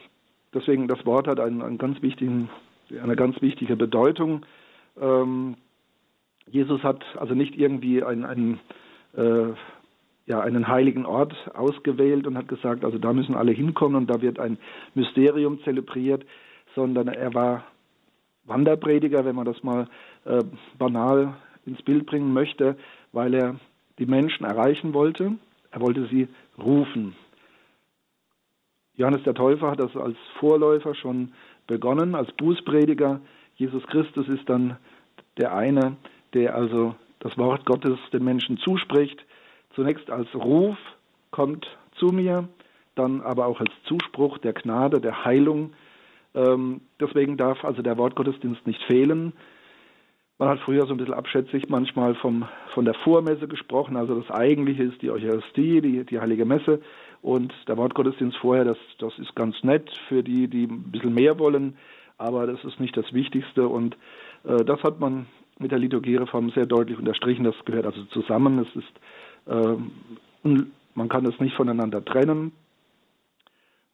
[0.54, 2.48] deswegen das Wort hat einen, einen ganz wichtigen,
[3.02, 4.46] eine ganz wichtige Bedeutung.
[5.00, 5.56] Ähm,
[6.48, 8.60] Jesus hat also nicht irgendwie einen, einen,
[9.16, 9.52] äh,
[10.26, 14.20] ja, einen heiligen Ort ausgewählt und hat gesagt, also da müssen alle hinkommen und da
[14.20, 14.58] wird ein
[14.94, 16.24] Mysterium zelebriert,
[16.74, 17.64] sondern er war
[18.44, 19.88] Wanderprediger, wenn man das mal
[20.24, 20.42] äh,
[20.78, 21.34] banal
[21.66, 22.76] ins Bild bringen möchte,
[23.12, 23.56] weil er
[23.98, 25.32] die Menschen erreichen wollte.
[25.70, 27.14] Er wollte sie rufen.
[29.00, 31.32] Johannes der Täufer hat das als Vorläufer schon
[31.66, 33.22] begonnen, als Bußprediger.
[33.56, 34.76] Jesus Christus ist dann
[35.38, 35.96] der eine,
[36.34, 39.18] der also das Wort Gottes den Menschen zuspricht.
[39.74, 40.76] Zunächst als Ruf
[41.30, 42.46] kommt zu mir,
[42.94, 45.72] dann aber auch als Zuspruch der Gnade, der Heilung.
[46.34, 49.32] Ähm, deswegen darf also der Wortgottesdienst nicht fehlen.
[50.36, 53.96] Man hat früher so ein bisschen abschätzig manchmal vom, von der Vormesse gesprochen.
[53.96, 56.80] Also das Eigentliche ist die Eucharistie, die, die Heilige Messe.
[57.22, 61.38] Und der Wortgottesdienst vorher, das, das ist ganz nett für die, die ein bisschen mehr
[61.38, 61.76] wollen.
[62.18, 63.68] Aber das ist nicht das Wichtigste.
[63.68, 63.96] Und
[64.44, 65.26] äh, das hat man
[65.58, 67.44] mit der Liturgiereform sehr deutlich unterstrichen.
[67.44, 68.58] Das gehört also zusammen.
[68.58, 68.92] Es ist,
[69.46, 70.58] äh,
[70.94, 72.52] man kann es nicht voneinander trennen.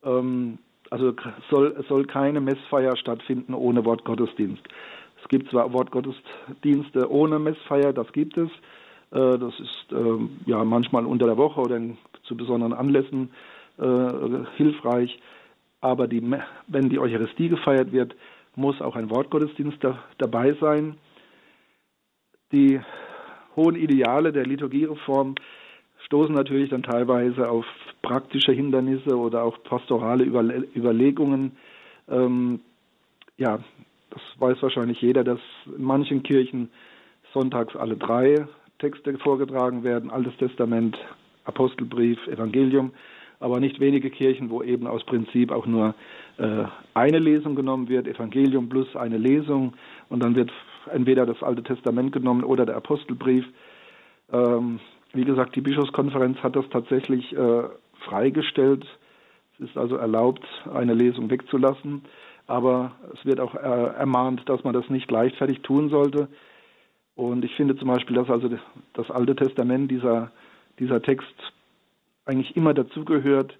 [0.04, 0.58] Ähm,
[0.90, 1.14] also
[1.50, 4.62] soll, soll keine Messfeier stattfinden ohne Wortgottesdienst.
[5.22, 8.48] Es gibt zwar Wortgottesdienste ohne Messfeier, das gibt es.
[9.10, 11.80] Äh, das ist ähm, ja manchmal unter der Woche oder
[12.26, 13.30] zu besonderen Anlässen
[13.78, 15.18] äh, hilfreich.
[15.80, 16.22] Aber die,
[16.66, 18.14] wenn die Eucharistie gefeiert wird,
[18.54, 20.96] muss auch ein Wortgottesdienst da, dabei sein.
[22.52, 22.80] Die
[23.54, 25.34] hohen Ideale der Liturgiereform
[26.06, 27.66] stoßen natürlich dann teilweise auf
[28.02, 31.56] praktische Hindernisse oder auch pastorale Überlegungen.
[32.08, 32.60] Ähm,
[33.36, 33.58] ja,
[34.10, 36.70] das weiß wahrscheinlich jeder, dass in manchen Kirchen
[37.34, 38.46] sonntags alle drei
[38.78, 40.96] Texte vorgetragen werden, Altes Testament,
[41.46, 42.92] Apostelbrief, Evangelium,
[43.40, 45.94] aber nicht wenige Kirchen, wo eben aus Prinzip auch nur
[46.38, 49.74] äh, eine Lesung genommen wird, Evangelium plus eine Lesung
[50.08, 50.50] und dann wird
[50.92, 53.44] entweder das Alte Testament genommen oder der Apostelbrief.
[54.32, 54.80] Ähm,
[55.12, 57.62] wie gesagt, die Bischofskonferenz hat das tatsächlich äh,
[58.04, 58.86] freigestellt.
[59.58, 62.02] Es ist also erlaubt, eine Lesung wegzulassen
[62.46, 66.28] aber es wird auch äh, ermahnt, dass man das nicht leichtfertig tun sollte.
[67.14, 68.48] Und ich finde zum Beispiel, dass also
[68.94, 70.30] das Alte Testament, dieser,
[70.78, 71.34] dieser Text
[72.24, 73.56] eigentlich immer dazugehört,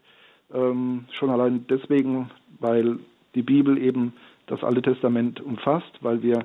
[0.53, 2.99] ähm, schon allein deswegen, weil
[3.35, 4.13] die Bibel eben
[4.47, 6.45] das Alte Testament umfasst, weil wir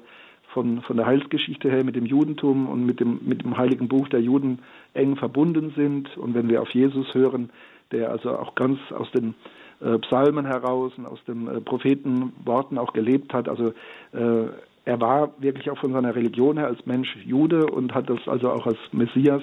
[0.54, 4.08] von, von der Heilsgeschichte her mit dem Judentum und mit dem, mit dem heiligen Buch
[4.10, 4.60] der Juden
[4.94, 6.18] eng verbunden sind.
[6.18, 7.50] Und wenn wir auf Jesus hören,
[7.92, 9.36] der also auch ganz aus den
[9.82, 13.50] äh, Psalmen heraus und aus den äh, Prophetenworten auch gelebt hat.
[13.50, 13.74] Also
[14.14, 14.48] äh,
[14.86, 18.52] er war wirklich auch von seiner Religion her als Mensch Jude und hat das also
[18.52, 19.42] auch als Messias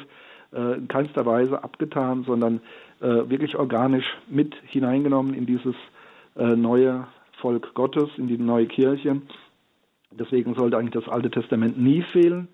[0.53, 2.61] in keinster Weise abgetan, sondern
[3.01, 5.75] wirklich organisch mit hineingenommen in dieses
[6.35, 7.07] neue
[7.41, 9.21] Volk Gottes, in die neue Kirche.
[10.11, 12.49] Deswegen sollte eigentlich das Alte Testament nie fehlen.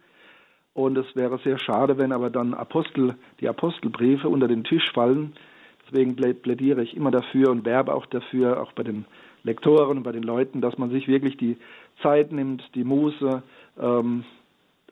[0.73, 5.35] Und es wäre sehr schade, wenn aber dann Apostel, die Apostelbriefe unter den Tisch fallen,
[5.87, 9.05] Deswegen plädiere ich immer dafür und werbe auch dafür, auch bei den
[9.43, 11.57] Lektoren und bei den Leuten, dass man sich wirklich die
[12.03, 13.43] Zeit nimmt, die Muße,
[13.79, 14.25] ähm,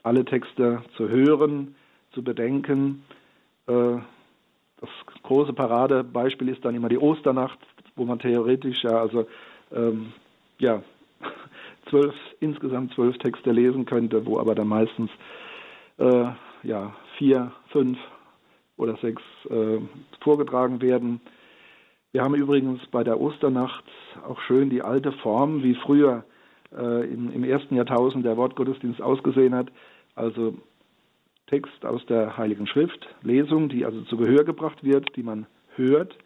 [0.02, 1.74] alle Texte zu hören,
[2.12, 3.04] zu bedenken.
[3.66, 3.98] Äh,
[4.80, 4.90] das
[5.22, 7.58] große Paradebeispiel ist dann immer die Osternacht,
[7.94, 9.26] wo man theoretisch ja also
[9.72, 10.12] ähm,
[10.58, 10.82] ja
[11.90, 15.10] zwölf insgesamt zwölf Texte lesen könnte, wo aber dann meistens
[15.98, 16.26] äh,
[16.62, 17.98] ja vier, fünf
[18.76, 19.78] oder sechs äh,
[20.20, 21.20] vorgetragen werden.
[22.12, 23.84] Wir haben übrigens bei der Osternacht
[24.26, 26.24] auch schön die alte Form, wie früher
[26.76, 29.68] äh, im, im, ersten Jahrtausend der Wortgottesdienst ausgesehen hat.
[30.14, 30.54] Also
[31.52, 35.44] Text aus der Heiligen Schrift, Lesung, die also zu Gehör gebracht wird, die man
[35.76, 36.16] hört,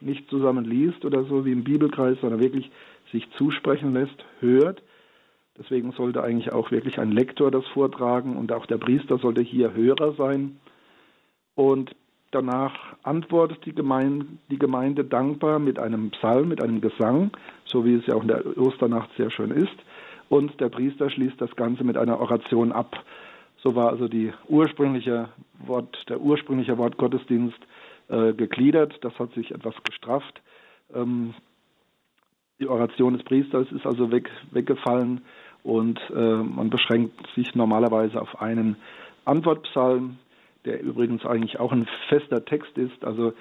[0.00, 2.70] nicht zusammen liest oder so wie im Bibelkreis, sondern wirklich
[3.12, 4.82] sich zusprechen lässt, hört.
[5.58, 9.74] Deswegen sollte eigentlich auch wirklich ein Lektor das vortragen und auch der Priester sollte hier
[9.74, 10.58] Hörer sein.
[11.54, 11.94] Und
[12.30, 17.32] danach antwortet die Gemeinde, die Gemeinde dankbar mit einem Psalm, mit einem Gesang,
[17.66, 19.76] so wie es ja auch in der Osternacht sehr schön ist.
[20.30, 22.96] Und der Priester schließt das Ganze mit einer Oration ab.
[23.62, 24.08] So war also
[24.48, 25.28] ursprüngliche
[25.66, 27.58] Wort, der ursprüngliche Wortgottesdienst
[28.08, 28.98] äh, gegliedert.
[29.02, 30.40] Das hat sich etwas gestrafft.
[30.94, 31.34] Ähm,
[32.58, 35.22] die Oration des Priesters ist also weg, weggefallen
[35.62, 38.76] und äh, man beschränkt sich normalerweise auf einen
[39.24, 40.18] Antwortpsalm,
[40.64, 43.04] der übrigens eigentlich auch ein fester Text ist.
[43.04, 43.32] Also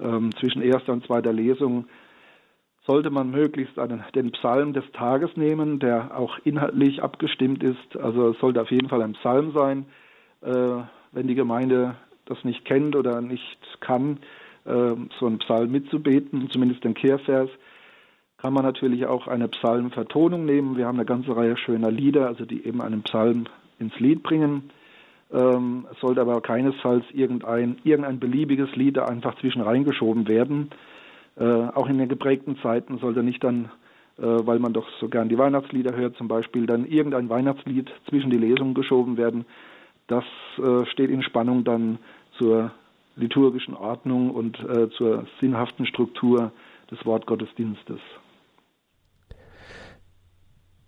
[0.00, 1.86] ähm, zwischen erster und zweiter Lesung
[2.88, 7.96] sollte man möglichst einen, den Psalm des Tages nehmen, der auch inhaltlich abgestimmt ist.
[7.96, 9.84] Also es sollte auf jeden Fall ein Psalm sein.
[10.40, 10.82] Äh,
[11.12, 14.18] wenn die Gemeinde das nicht kennt oder nicht kann,
[14.64, 17.50] äh, so einen Psalm mitzubeten, zumindest den Kehrvers,
[18.38, 20.78] kann man natürlich auch eine Psalmvertonung nehmen.
[20.78, 23.44] Wir haben eine ganze Reihe schöner Lieder, also die eben einen Psalm
[23.78, 24.70] ins Lied bringen.
[25.30, 30.70] Ähm, es sollte aber keinesfalls irgendein, irgendein beliebiges Lied einfach zwischen reingeschoben werden.
[31.38, 33.66] Äh, auch in den geprägten Zeiten sollte nicht dann,
[34.18, 38.30] äh, weil man doch so gern die Weihnachtslieder hört, zum Beispiel dann irgendein Weihnachtslied zwischen
[38.30, 39.44] die Lesungen geschoben werden.
[40.08, 40.24] Das
[40.58, 41.98] äh, steht in Spannung dann
[42.38, 42.72] zur
[43.14, 46.52] liturgischen Ordnung und äh, zur sinnhaften Struktur
[46.90, 48.00] des Wortgottesdienstes.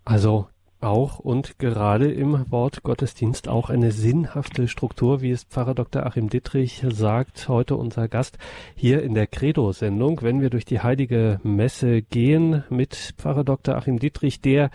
[0.05, 0.49] Also
[0.81, 6.07] auch und gerade im Wort Gottesdienst auch eine sinnhafte Struktur, wie es Pfarrer Dr.
[6.07, 8.39] Achim Dittrich sagt, heute unser Gast
[8.75, 10.23] hier in der Credo-Sendung.
[10.23, 13.77] Wenn wir durch die heilige Messe gehen mit Pfarrer Dr.
[13.77, 14.71] Achim Dittrich, der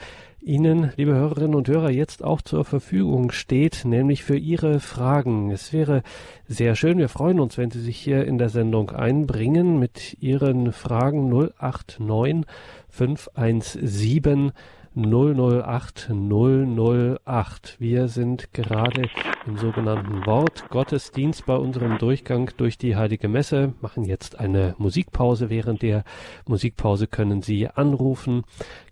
[0.46, 5.50] Ihnen, liebe Hörerinnen und Hörer, jetzt auch zur Verfügung steht, nämlich für Ihre Fragen.
[5.50, 6.04] Es wäre
[6.48, 10.72] sehr schön, wir freuen uns, wenn Sie sich hier in der Sendung einbringen mit Ihren
[10.72, 12.46] Fragen 089
[12.90, 14.52] 517
[14.96, 17.76] 008 008.
[17.80, 19.10] Wir sind gerade
[19.46, 25.50] im sogenannten Wort Gottesdienst bei unserem Durchgang durch die Heilige Messe, machen jetzt eine Musikpause.
[25.50, 26.06] Während der
[26.48, 28.44] Musikpause können Sie anrufen.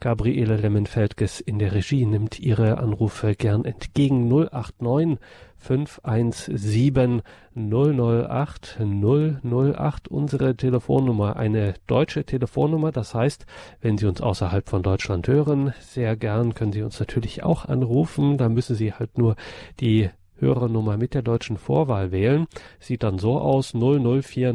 [0.01, 5.19] Gabriele Lemmenfeldges in der Regie nimmt Ihre Anrufe gern entgegen 089
[5.63, 7.21] 517
[7.55, 12.91] 008 008 unsere Telefonnummer, eine deutsche Telefonnummer.
[12.91, 13.45] Das heißt,
[13.81, 18.37] wenn Sie uns außerhalb von Deutschland hören, sehr gern können Sie uns natürlich auch anrufen.
[18.37, 19.35] Da müssen Sie halt nur
[19.79, 22.47] die Hörernummer mit der deutschen Vorwahl wählen.
[22.79, 24.53] Sieht dann so aus 0049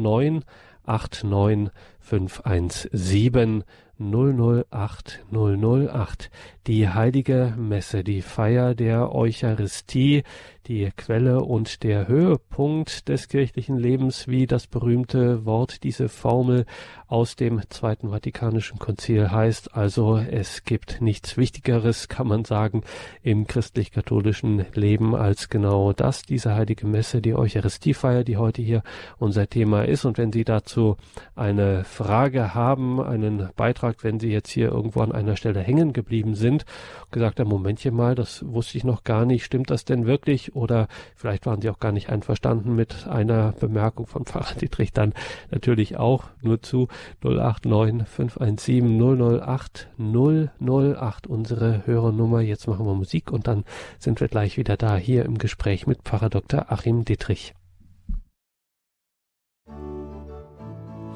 [2.09, 3.63] 89517
[3.99, 6.29] 008 008.
[6.67, 10.23] Die heilige Messe, die Feier der Eucharistie,
[10.67, 16.65] die Quelle und der Höhepunkt des kirchlichen Lebens, wie das berühmte Wort, diese Formel
[17.07, 19.75] aus dem Zweiten Vatikanischen Konzil heißt.
[19.75, 22.83] Also es gibt nichts Wichtigeres, kann man sagen,
[23.23, 28.83] im christlich-katholischen Leben als genau das, diese heilige Messe, die Eucharistiefeier, die heute hier
[29.17, 30.05] unser Thema ist.
[30.05, 30.97] Und wenn Sie dazu
[31.35, 36.33] eine Frage haben, einen Beitrag, wenn Sie jetzt hier irgendwo an einer Stelle hängen geblieben
[36.33, 36.63] sind,
[37.11, 40.55] gesagt haben, Momentchen mal, das wusste ich noch gar nicht, stimmt das denn wirklich?
[40.55, 45.11] Oder vielleicht waren Sie auch gar nicht einverstanden mit einer Bemerkung von Pfarrer Dietrich, dann
[45.51, 46.87] natürlich auch nur zu
[47.21, 52.39] 089 517 008 008 unsere Hörernummer.
[52.39, 53.65] Jetzt machen wir Musik und dann
[53.97, 56.71] sind wir gleich wieder da hier im Gespräch mit Pfarrer Dr.
[56.71, 57.53] Achim Dietrich.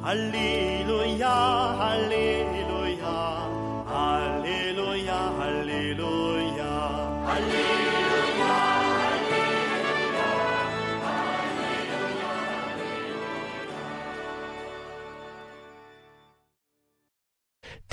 [0.04, 0.63] Halleluja,
[1.94, 2.33] Halleluja,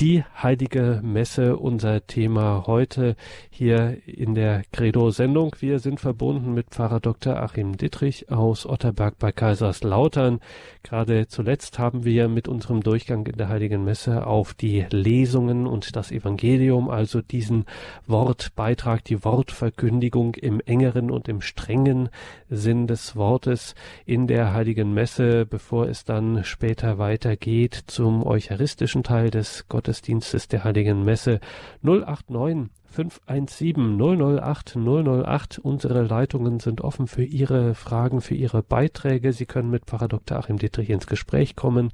[0.01, 3.17] Die heilige Messe, unser Thema heute
[3.51, 5.55] hier in der Credo-Sendung.
[5.61, 7.37] Wir sind verbunden mit Pfarrer Dr.
[7.37, 10.41] Achim Dittrich aus Otterberg bei Kaiserslautern.
[10.83, 15.95] Gerade zuletzt haben wir mit unserem Durchgang in der heiligen Messe auf die Lesungen und
[15.95, 17.67] das Evangelium, also diesen
[18.07, 22.09] Wortbeitrag, die Wortverkündigung im engeren und im strengen
[22.49, 23.75] Sinn des Wortes
[24.07, 30.63] in der heiligen Messe, bevor es dann später weitergeht zum eucharistischen Teil des Gottesdienstes der
[30.63, 31.41] Heiligen Messe
[31.83, 35.59] 089 517 008 008.
[35.59, 39.33] Unsere Leitungen sind offen für Ihre Fragen, für Ihre Beiträge.
[39.33, 40.39] Sie können mit Pfarrer Dr.
[40.39, 41.91] Achim Dietrich ins Gespräch kommen.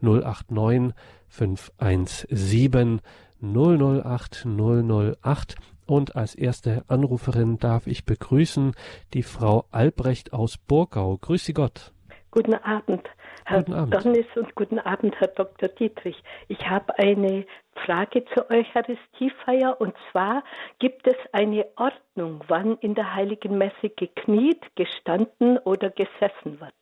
[0.00, 0.94] 089
[1.28, 3.00] 517
[3.40, 5.56] 008 008.
[5.86, 8.74] Und als erste Anruferin darf ich begrüßen
[9.12, 11.16] die Frau Albrecht aus Burgau.
[11.16, 11.92] Grüß Sie Gott.
[12.30, 13.02] Guten Abend.
[13.44, 15.68] Herr Donnis und guten Abend, Herr Dr.
[15.68, 16.22] Dietrich.
[16.48, 17.46] Ich habe eine
[17.84, 20.44] Frage zur Eucharistiefeier und zwar
[20.78, 26.74] gibt es eine Ordnung, wann in der Heiligen Messe gekniet, gestanden oder gesessen wird?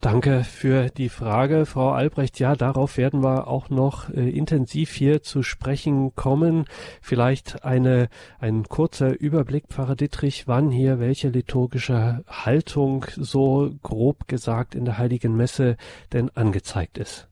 [0.00, 2.38] Danke für die Frage, Frau Albrecht.
[2.38, 6.66] Ja, darauf werden wir auch noch äh, intensiv hier zu sprechen kommen.
[7.02, 14.76] Vielleicht eine, ein kurzer Überblick, Pfarrer Dittrich, wann hier welche liturgische Haltung so grob gesagt
[14.76, 15.76] in der Heiligen Messe
[16.12, 17.28] denn angezeigt ist.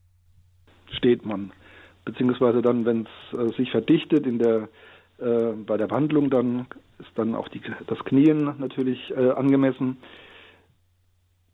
[0.91, 1.53] Steht man,
[2.05, 4.69] beziehungsweise dann, wenn es äh, sich verdichtet in der,
[5.19, 6.67] äh, bei der Wandlung, dann
[6.99, 9.99] ist dann auch die, das Knien natürlich äh, angemessen.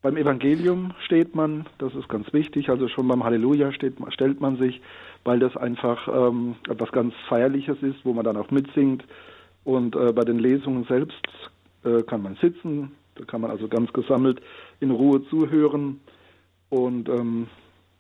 [0.03, 4.57] Beim Evangelium steht man, das ist ganz wichtig, also schon beim Halleluja steht, stellt man
[4.57, 4.81] sich,
[5.23, 9.05] weil das einfach ähm, etwas ganz Feierliches ist, wo man dann auch mitsingt.
[9.63, 11.23] Und äh, bei den Lesungen selbst
[11.85, 14.43] äh, kann man sitzen, da kann man also ganz gesammelt
[14.81, 16.01] in Ruhe zuhören.
[16.69, 17.47] Und ähm,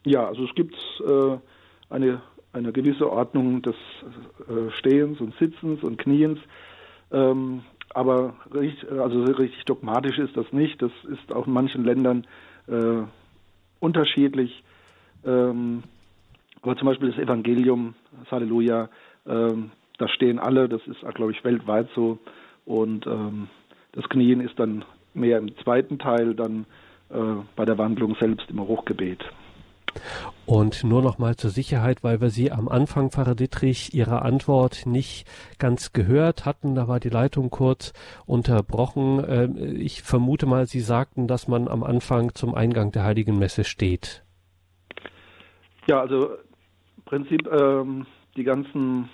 [0.05, 0.75] ja, also es gibt
[1.07, 1.39] äh,
[1.89, 2.21] eine,
[2.53, 3.77] eine gewisse Ordnung des
[4.49, 6.41] äh, Stehens und Sitzens und Kniens.
[7.13, 7.63] Ähm,
[7.95, 10.81] aber richtig, also richtig dogmatisch ist das nicht.
[10.83, 12.27] Das ist auch in manchen Ländern
[12.67, 13.03] äh,
[13.81, 14.63] unterschiedlich.
[15.25, 15.83] Ähm,
[16.63, 18.89] aber zum Beispiel das Evangelium, das Halleluja,
[19.27, 22.19] ähm, da stehen alle, das ist, glaube ich, weltweit so.
[22.65, 23.49] Und ähm,
[23.93, 24.85] das Knien ist dann
[25.15, 26.67] mehr im zweiten Teil, dann
[27.11, 29.23] äh, bei der Wandlung selbst im Hochgebet.
[30.45, 34.87] Und nur noch mal zur Sicherheit, weil wir Sie am Anfang, Pfarrer Dittrich, Ihre Antwort
[34.87, 35.27] nicht
[35.59, 36.75] ganz gehört hatten.
[36.75, 37.93] Da war die Leitung kurz
[38.27, 39.25] unterbrochen.
[39.27, 43.65] Ähm, ich vermute mal, Sie sagten, dass man am Anfang zum Eingang der Heiligen Messe
[43.65, 44.25] steht.
[45.87, 46.35] Ja, also
[46.97, 49.09] im Prinzip ähm, die ganzen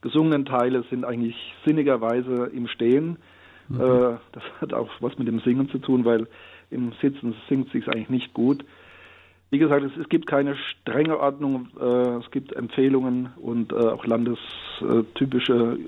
[0.00, 3.16] gesungenen Teile sind eigentlich sinnigerweise im Stehen.
[3.68, 3.80] Mhm.
[3.80, 6.26] Äh, das hat auch was mit dem Singen zu tun, weil
[6.70, 8.64] im Sitzen singt sich eigentlich nicht gut.
[9.54, 14.04] Wie gesagt, es, es gibt keine strenge Ordnung, äh, es gibt Empfehlungen und äh, auch
[14.04, 15.78] landestypische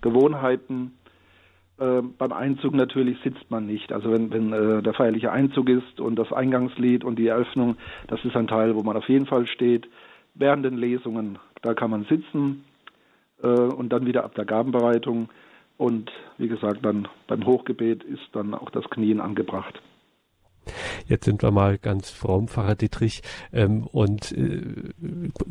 [0.00, 0.92] Gewohnheiten.
[1.78, 3.92] Äh, beim Einzug natürlich sitzt man nicht.
[3.92, 7.76] Also wenn, wenn äh, der feierliche Einzug ist und das Eingangslied und die Eröffnung,
[8.08, 9.86] das ist ein Teil, wo man auf jeden Fall steht.
[10.32, 12.64] Während den Lesungen, da kann man sitzen
[13.42, 15.28] äh, und dann wieder ab der Gabenbereitung.
[15.76, 19.82] Und wie gesagt, dann beim Hochgebet ist dann auch das Knien angebracht.
[21.06, 24.62] Jetzt sind wir mal ganz fromm, Pfarrer Dietrich, ähm, und äh,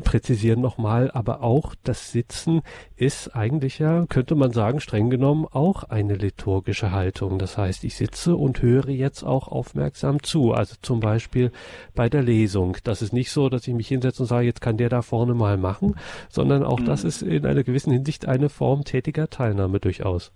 [0.04, 2.62] präzisieren nochmal, aber auch das Sitzen
[2.96, 7.38] ist eigentlich ja, könnte man sagen, streng genommen auch eine liturgische Haltung.
[7.38, 10.52] Das heißt, ich sitze und höre jetzt auch aufmerksam zu.
[10.52, 11.52] Also zum Beispiel
[11.94, 12.76] bei der Lesung.
[12.84, 15.34] Das ist nicht so, dass ich mich hinsetze und sage, jetzt kann der da vorne
[15.34, 15.96] mal machen,
[16.28, 16.86] sondern auch mhm.
[16.86, 20.32] das ist in einer gewissen Hinsicht eine Form tätiger Teilnahme durchaus.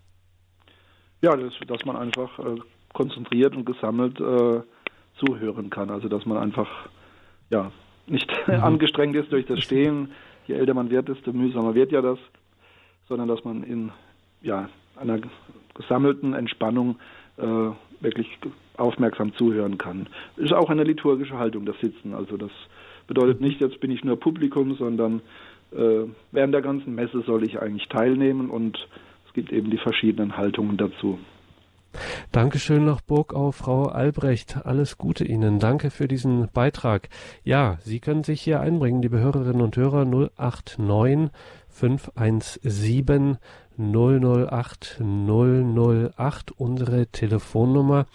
[1.23, 2.61] Ja, das, dass man einfach äh,
[2.95, 4.63] konzentriert und gesammelt äh,
[5.19, 5.91] zuhören kann.
[5.91, 6.69] Also dass man einfach
[7.51, 7.71] ja
[8.07, 8.55] nicht mhm.
[8.55, 10.13] angestrengt ist durch das Stehen.
[10.47, 12.19] Je älter man wird, desto mühsamer wird ja das,
[13.09, 13.93] sondern dass man in
[14.41, 15.19] ja, einer
[15.75, 16.97] gesammelten Entspannung
[17.37, 17.71] äh,
[18.01, 18.29] wirklich
[18.77, 20.09] aufmerksam zuhören kann.
[20.37, 22.15] Ist auch eine liturgische Haltung, das Sitzen.
[22.15, 22.51] Also das
[23.07, 25.21] bedeutet nicht, jetzt bin ich nur Publikum, sondern
[25.73, 28.79] äh, während der ganzen Messe soll ich eigentlich teilnehmen und
[29.27, 31.19] es gibt eben die verschiedenen Haltungen dazu.
[32.33, 34.65] Dankeschön nach Burgau, Frau Albrecht.
[34.65, 35.59] Alles Gute Ihnen.
[35.59, 37.09] Danke für diesen Beitrag.
[37.43, 41.31] Ja, Sie können sich hier einbringen, liebe Hörerinnen und Hörer 089
[41.69, 43.39] 517
[43.79, 48.07] 008 008 unsere Telefonnummer.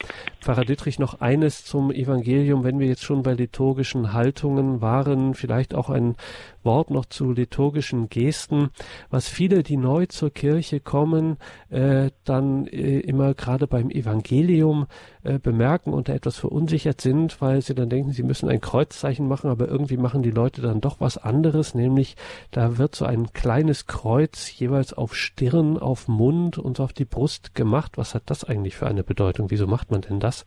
[0.42, 5.76] Pfarrer Dittrich, noch eines zum Evangelium, wenn wir jetzt schon bei liturgischen Haltungen waren, vielleicht
[5.76, 6.16] auch ein
[6.64, 8.70] Wort noch zu liturgischen Gesten,
[9.10, 11.38] was viele, die neu zur Kirche kommen,
[11.70, 14.88] äh, dann äh, immer gerade beim Evangelium
[15.24, 19.28] äh, bemerken und da etwas verunsichert sind, weil sie dann denken, sie müssen ein Kreuzzeichen
[19.28, 22.16] machen, aber irgendwie machen die Leute dann doch was anderes, nämlich
[22.52, 27.56] da wird so ein kleines Kreuz jeweils auf Stirn, auf Mund und auf die Brust
[27.56, 27.98] gemacht.
[27.98, 29.52] Was hat das eigentlich für eine Bedeutung?
[29.52, 30.46] Wieso macht man denn das?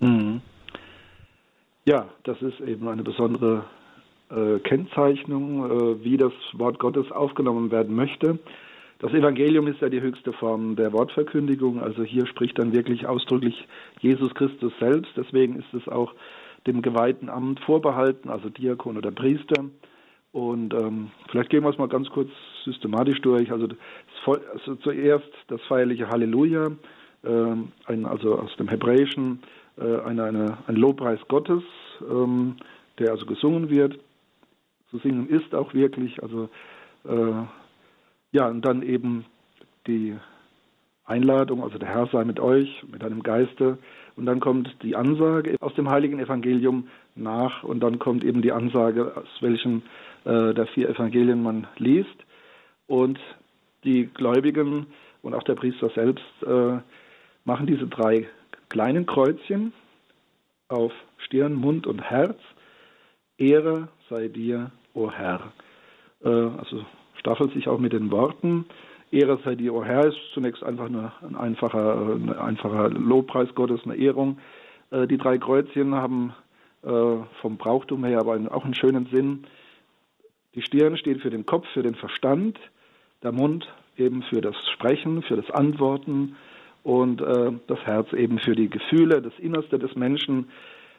[0.00, 0.40] Mhm.
[1.84, 3.64] Ja, das ist eben eine besondere
[4.30, 8.38] äh, Kennzeichnung, äh, wie das Wort Gottes aufgenommen werden möchte.
[9.00, 13.66] Das Evangelium ist ja die höchste Form der Wortverkündigung, also hier spricht dann wirklich ausdrücklich
[14.00, 16.14] Jesus Christus selbst, deswegen ist es auch
[16.68, 19.64] dem geweihten Amt vorbehalten, also Diakon oder Priester.
[20.32, 22.30] Und ähm, vielleicht gehen wir es mal ganz kurz
[22.64, 23.52] systematisch durch.
[23.52, 23.68] Also,
[24.26, 26.72] also zuerst das feierliche Halleluja,
[27.22, 27.54] äh,
[27.86, 29.42] ein, also aus dem Hebräischen
[29.78, 31.62] äh, eine, eine, ein Lobpreis Gottes,
[32.00, 32.56] ähm,
[32.98, 33.98] der also gesungen wird
[34.92, 36.22] zu singen ist auch wirklich.
[36.22, 36.48] Also
[37.04, 37.42] äh,
[38.30, 39.24] ja, und dann eben
[39.86, 40.16] die
[41.04, 43.78] Einladung, also der Herr sei mit euch, mit deinem Geiste.
[44.14, 48.52] Und dann kommt die Ansage aus dem heiligen Evangelium nach und dann kommt eben die
[48.52, 49.82] Ansage, aus welchen
[50.24, 52.16] äh, der vier Evangelien man liest.
[52.86, 53.18] Und
[53.84, 54.86] die Gläubigen
[55.22, 56.78] und auch der Priester selbst äh,
[57.44, 58.28] machen diese drei
[58.68, 59.72] kleinen Kreuzchen
[60.68, 62.38] auf Stirn, Mund und Herz.
[63.38, 65.52] Ehre sei dir, o Herr.
[66.24, 66.84] Äh, also
[67.18, 68.66] staffelt sich auch mit den Worten.
[69.10, 73.80] Ehre sei dir, o Herr, ist zunächst einfach nur ein einfacher, ein einfacher Lobpreis Gottes,
[73.84, 74.38] eine Ehrung.
[74.90, 76.32] Äh, die drei Kreuzchen haben
[76.82, 79.44] äh, vom Brauchtum her aber auch einen schönen Sinn.
[80.54, 82.58] Die Stirn steht für den Kopf, für den Verstand,
[83.22, 86.36] der Mund eben für das Sprechen, für das Antworten
[86.82, 90.50] und äh, das Herz eben für die Gefühle, das Innerste des Menschen.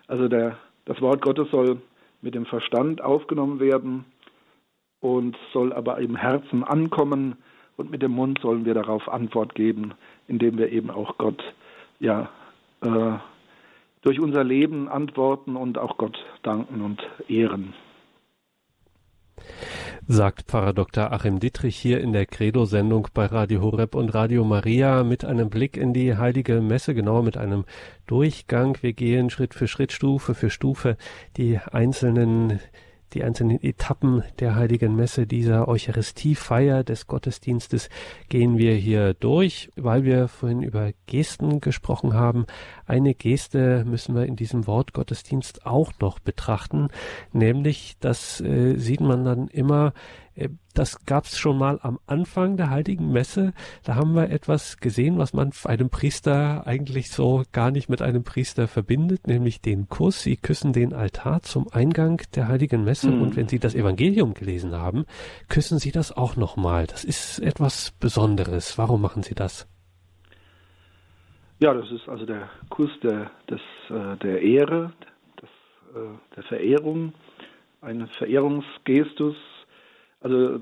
[0.07, 1.81] Also der, das Wort Gottes soll
[2.21, 4.05] mit dem Verstand aufgenommen werden
[5.01, 7.35] und soll aber im Herzen ankommen
[7.75, 9.93] und mit dem Mund sollen wir darauf Antwort geben,
[10.27, 11.43] indem wir eben auch Gott
[11.99, 12.29] ja
[12.81, 13.17] äh,
[14.01, 17.73] durch unser Leben antworten und auch Gott danken und ehren.
[20.07, 21.11] Sagt Pfarrer Dr.
[21.11, 25.77] Achim Dittrich hier in der Credo-Sendung bei Radio Horeb und Radio Maria mit einem Blick
[25.77, 27.65] in die Heilige Messe, genauer mit einem
[28.07, 28.77] Durchgang.
[28.81, 30.97] Wir gehen Schritt für Schritt, Stufe für Stufe
[31.37, 32.59] die einzelnen
[33.13, 37.89] die einzelnen Etappen der heiligen Messe, dieser Eucharistiefeier des Gottesdienstes
[38.29, 42.45] gehen wir hier durch, weil wir vorhin über Gesten gesprochen haben.
[42.85, 46.89] Eine Geste müssen wir in diesem Wort Gottesdienst auch noch betrachten,
[47.31, 49.93] nämlich das äh, sieht man dann immer
[50.73, 53.53] das gab es schon mal am Anfang der Heiligen Messe.
[53.83, 58.23] Da haben wir etwas gesehen, was man einem Priester eigentlich so gar nicht mit einem
[58.23, 60.23] Priester verbindet, nämlich den Kuss.
[60.23, 63.21] Sie küssen den Altar zum Eingang der Heiligen Messe mhm.
[63.21, 65.05] und wenn Sie das Evangelium gelesen haben,
[65.49, 66.87] küssen Sie das auch nochmal.
[66.87, 68.77] Das ist etwas Besonderes.
[68.77, 69.67] Warum machen Sie das?
[71.59, 74.91] Ja, das ist also der Kuss der, des, äh, der Ehre,
[75.39, 75.49] des,
[75.95, 77.13] äh, der Verehrung,
[77.81, 79.35] ein Verehrungsgestus
[80.23, 80.59] also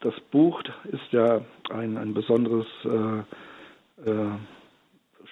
[0.00, 1.40] das Buch ist ja
[1.70, 4.30] ein, ein besonderes, äh, äh,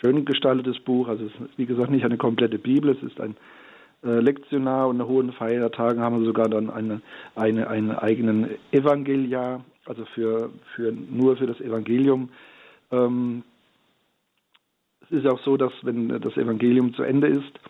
[0.00, 1.08] schön gestaltetes Buch.
[1.08, 3.36] Also es ist wie gesagt nicht eine komplette Bibel, es ist ein
[4.04, 7.02] äh, Lektionar und nach hohen Feiertagen haben wir sogar dann eine,
[7.34, 12.30] eine, einen eigenen Evangeliar, also für, für, nur für das Evangelium.
[12.90, 13.42] Ähm,
[15.02, 17.60] es ist auch so, dass wenn das Evangelium zu Ende ist,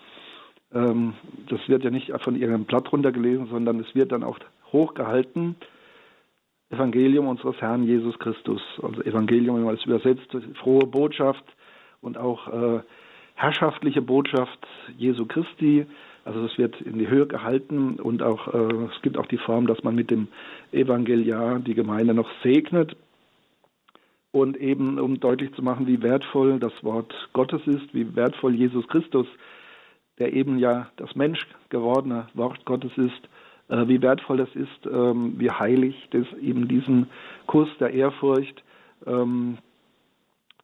[0.75, 1.15] ähm,
[1.49, 4.39] das wird ja nicht von irgendeinem Blatt runtergelesen, sondern es wird dann auch
[4.73, 5.57] hochgehalten
[6.73, 8.63] Evangelium unseres Herrn Jesus Christus.
[8.83, 11.45] Also Evangelium, wenn man es übersetzt, frohe Botschaft
[12.01, 12.81] und auch äh,
[13.35, 14.59] herrschaftliche Botschaft
[14.97, 15.87] Jesu Christi.
[16.25, 19.67] Also es wird in die Höhe gehalten und auch äh, es gibt auch die Form,
[19.67, 20.29] dass man mit dem
[20.73, 22.97] Evangeliar die Gemeinde noch segnet
[24.31, 28.89] und eben um deutlich zu machen, wie wertvoll das Wort Gottes ist, wie wertvoll Jesus
[28.89, 29.27] Christus,
[30.19, 33.29] der eben ja das Mensch gewordene Wort Gottes ist,
[33.87, 37.09] wie wertvoll das ist, ähm, wie heilig das eben diesen
[37.47, 38.63] Kuss der Ehrfurcht
[39.07, 39.59] ähm,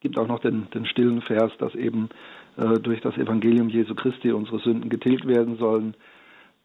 [0.01, 2.09] gibt auch noch den, den stillen Vers, dass eben
[2.57, 5.95] äh, durch das Evangelium Jesu Christi unsere Sünden getilgt werden sollen.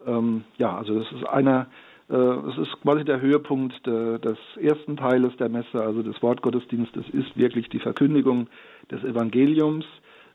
[0.06, 1.68] Ähm, ja, also das ist einer,
[2.10, 7.10] äh, es ist quasi der Höhepunkt de, des ersten Teiles der Messe, also des Wortgottesdienstes,
[7.10, 8.48] ist wirklich die Verkündigung
[8.92, 9.86] des Evangeliums,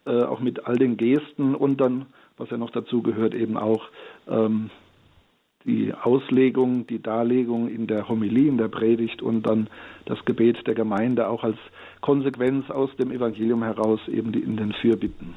[0.06, 2.06] äh, auch mit all den Gesten und dann,
[2.36, 3.88] was ja noch dazu gehört, eben auch
[5.68, 9.68] die Auslegung, die Darlegung in der Homilie, in der Predigt und dann
[10.06, 11.58] das Gebet der Gemeinde auch als
[12.00, 15.34] Konsequenz aus dem Evangelium heraus eben in den Fürbitten.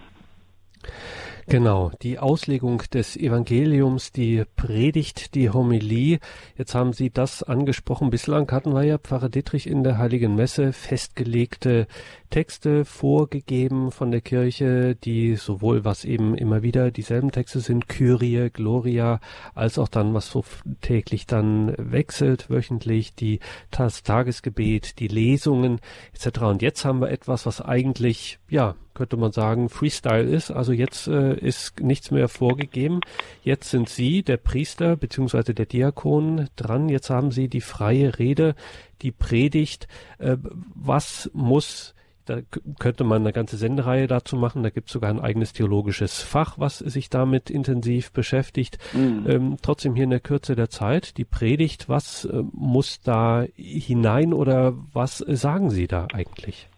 [1.52, 6.20] Genau, die Auslegung des Evangeliums, die Predigt, die Homilie.
[6.56, 8.10] Jetzt haben Sie das angesprochen.
[8.10, 11.88] Bislang hatten wir ja Pfarrer Dietrich in der Heiligen Messe festgelegte
[12.30, 18.49] Texte vorgegeben von der Kirche, die sowohl was eben immer wieder dieselben Texte sind, Kyrie,
[18.49, 19.20] Gloria,
[19.54, 20.45] als auch dann, was so
[20.80, 23.41] täglich dann wechselt, wöchentlich, die
[23.72, 25.82] das Tagesgebet, die Lesungen
[26.14, 26.43] etc.
[26.43, 30.52] Und jetzt haben wir etwas, was eigentlich, ja, könnte man sagen, Freestyle ist.
[30.52, 33.02] Also jetzt äh, ist nichts mehr vorgegeben.
[33.44, 35.54] Jetzt sind Sie, der Priester bzw.
[35.54, 36.89] der Diakon, dran.
[36.89, 38.56] Jetzt haben Sie die freie Rede,
[39.02, 39.88] die Predigt.
[40.20, 40.38] Äh,
[40.76, 41.94] was muss
[42.26, 42.39] da
[42.80, 44.64] könnte man eine ganze Sendereihe dazu machen.
[44.64, 48.78] Da gibt es sogar ein eigenes theologisches Fach, was sich damit intensiv beschäftigt.
[48.94, 49.26] Mhm.
[49.28, 51.89] Ähm, trotzdem hier in der Kürze der Zeit die Predigt.
[51.89, 56.70] Was äh, muss da hinein oder was sagen Sie da eigentlich?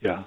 [0.00, 0.24] Ja,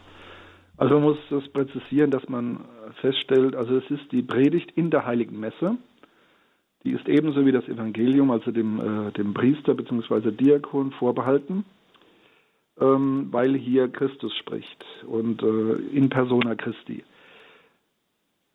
[0.82, 2.66] also man muss das präzisieren, dass man
[3.02, 5.78] feststellt, also es ist die Predigt in der Heiligen Messe.
[6.84, 10.32] Die ist ebenso wie das Evangelium, also dem, äh, dem Priester bzw.
[10.32, 11.66] Diakon vorbehalten,
[12.80, 17.04] ähm, weil hier Christus spricht und äh, in persona Christi.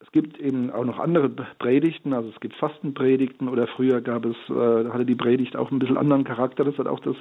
[0.01, 4.35] Es gibt eben auch noch andere Predigten, also es gibt Fastenpredigten oder früher gab es,
[4.49, 7.15] äh, hatte die Predigt auch ein bisschen anderen Charakter, das hat auch das,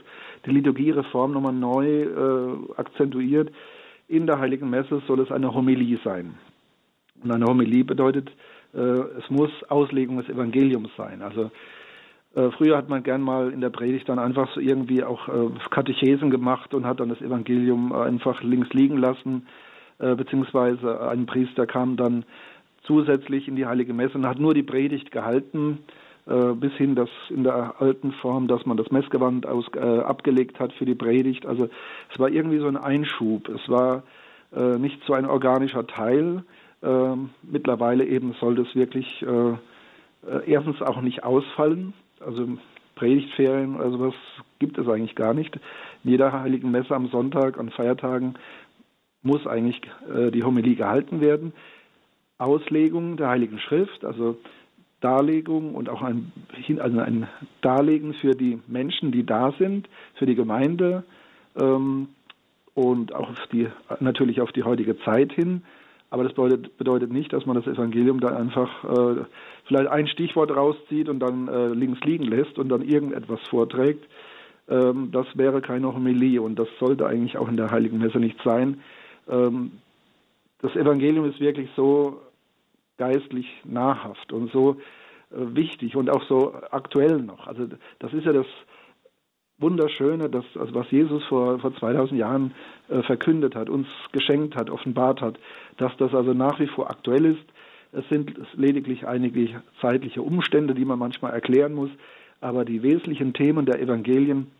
[0.46, 3.52] die Liturgiereform nochmal neu äh, akzentuiert
[4.08, 6.34] in der Heiligen Messe soll es eine Homilie sein.
[7.22, 8.30] Und eine Homilie bedeutet,
[8.74, 11.22] äh, es muss Auslegung des Evangeliums sein.
[11.22, 11.50] Also
[12.34, 15.50] äh, früher hat man gern mal in der Predigt dann einfach so irgendwie auch äh,
[15.70, 19.46] Katechesen gemacht und hat dann das Evangelium einfach links liegen lassen,
[19.98, 22.24] äh, beziehungsweise ein Priester kam dann
[22.82, 25.78] zusätzlich in die Heilige Messe und hat nur die Predigt gehalten
[26.26, 30.58] äh, bis hin das in der alten Form, dass man das Messgewand aus, äh, abgelegt
[30.58, 31.46] hat für die Predigt.
[31.46, 31.68] Also
[32.12, 33.48] es war irgendwie so ein Einschub.
[33.48, 34.02] Es war
[34.54, 36.42] äh, nicht so ein organischer Teil.
[36.82, 39.56] Ähm, mittlerweile eben soll das wirklich äh, äh,
[40.46, 41.92] erstens auch nicht ausfallen.
[42.18, 42.58] Also
[42.96, 44.14] Predigtferien oder sowas
[44.58, 45.54] gibt es eigentlich gar nicht.
[46.02, 48.34] In jeder heiligen Messe am Sonntag, an Feiertagen
[49.22, 49.80] muss eigentlich
[50.32, 51.52] die Homilie gehalten werden.
[52.38, 54.38] Auslegung der Heiligen Schrift, also
[55.00, 56.32] Darlegung und auch ein,
[56.78, 57.28] also ein
[57.60, 61.04] Darlegen für die Menschen, die da sind, für die Gemeinde
[61.58, 62.08] ähm,
[62.74, 63.68] und auch auf die,
[64.00, 65.62] natürlich auf die heutige Zeit hin.
[66.08, 69.24] Aber das bedeutet, bedeutet nicht, dass man das Evangelium dann einfach äh,
[69.64, 74.06] vielleicht ein Stichwort rauszieht und dann äh, links liegen lässt und dann irgendetwas vorträgt.
[74.68, 78.38] Ähm, das wäre keine Homilie und das sollte eigentlich auch in der Heiligen Messe nicht
[78.44, 78.80] sein.
[79.28, 79.72] Ähm,
[80.62, 82.20] das Evangelium ist wirklich so
[82.98, 84.76] geistlich nahrhaft und so
[85.30, 87.46] äh, wichtig und auch so aktuell noch.
[87.46, 87.66] Also
[87.98, 88.46] das ist ja das
[89.58, 92.52] Wunderschöne, das, also was Jesus vor, vor 2000 Jahren
[92.88, 95.38] äh, verkündet hat, uns geschenkt hat, offenbart hat,
[95.78, 97.44] dass das also nach wie vor aktuell ist.
[97.92, 101.90] Es sind lediglich einige zeitliche Umstände, die man manchmal erklären muss,
[102.42, 104.50] aber die wesentlichen Themen der Evangelien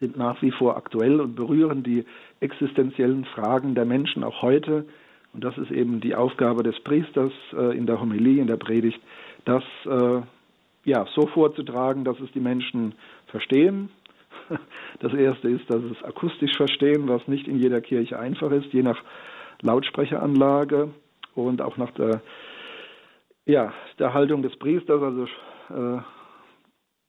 [0.00, 2.04] sind nach wie vor aktuell und berühren die
[2.40, 4.86] existenziellen Fragen der Menschen auch heute.
[5.34, 9.00] Und das ist eben die Aufgabe des Priesters äh, in der Homilie, in der Predigt,
[9.44, 10.20] das äh,
[10.84, 12.94] ja, so vorzutragen, dass es die Menschen
[13.26, 13.90] verstehen,
[15.00, 18.82] das erste ist, dass es akustisch verstehen, was nicht in jeder Kirche einfach ist, je
[18.82, 19.02] nach
[19.62, 20.90] Lautsprecheranlage
[21.34, 22.22] und auch nach der,
[23.44, 26.00] ja, der Haltung des Priesters, also äh,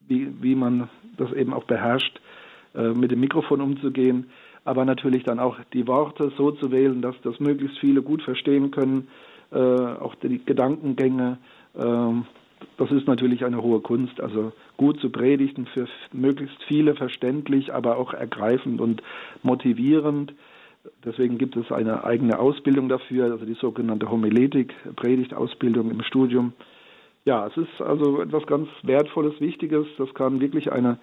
[0.00, 2.20] wie, wie man das eben auch beherrscht,
[2.74, 4.30] äh, mit dem Mikrofon umzugehen,
[4.66, 8.70] aber natürlich dann auch die Worte so zu wählen, dass das möglichst viele gut verstehen
[8.70, 9.08] können,
[9.52, 11.38] äh, auch die Gedankengänge.
[11.78, 12.26] Ähm,
[12.76, 14.20] das ist natürlich eine hohe Kunst.
[14.20, 19.02] Also gut zu predigen, für möglichst viele verständlich, aber auch ergreifend und
[19.42, 20.34] motivierend.
[21.04, 26.52] Deswegen gibt es eine eigene Ausbildung dafür, also die sogenannte Homiletik, Predigtausbildung im Studium.
[27.24, 29.86] Ja, es ist also etwas ganz Wertvolles, Wichtiges.
[29.98, 30.98] Das kann wirklich eine,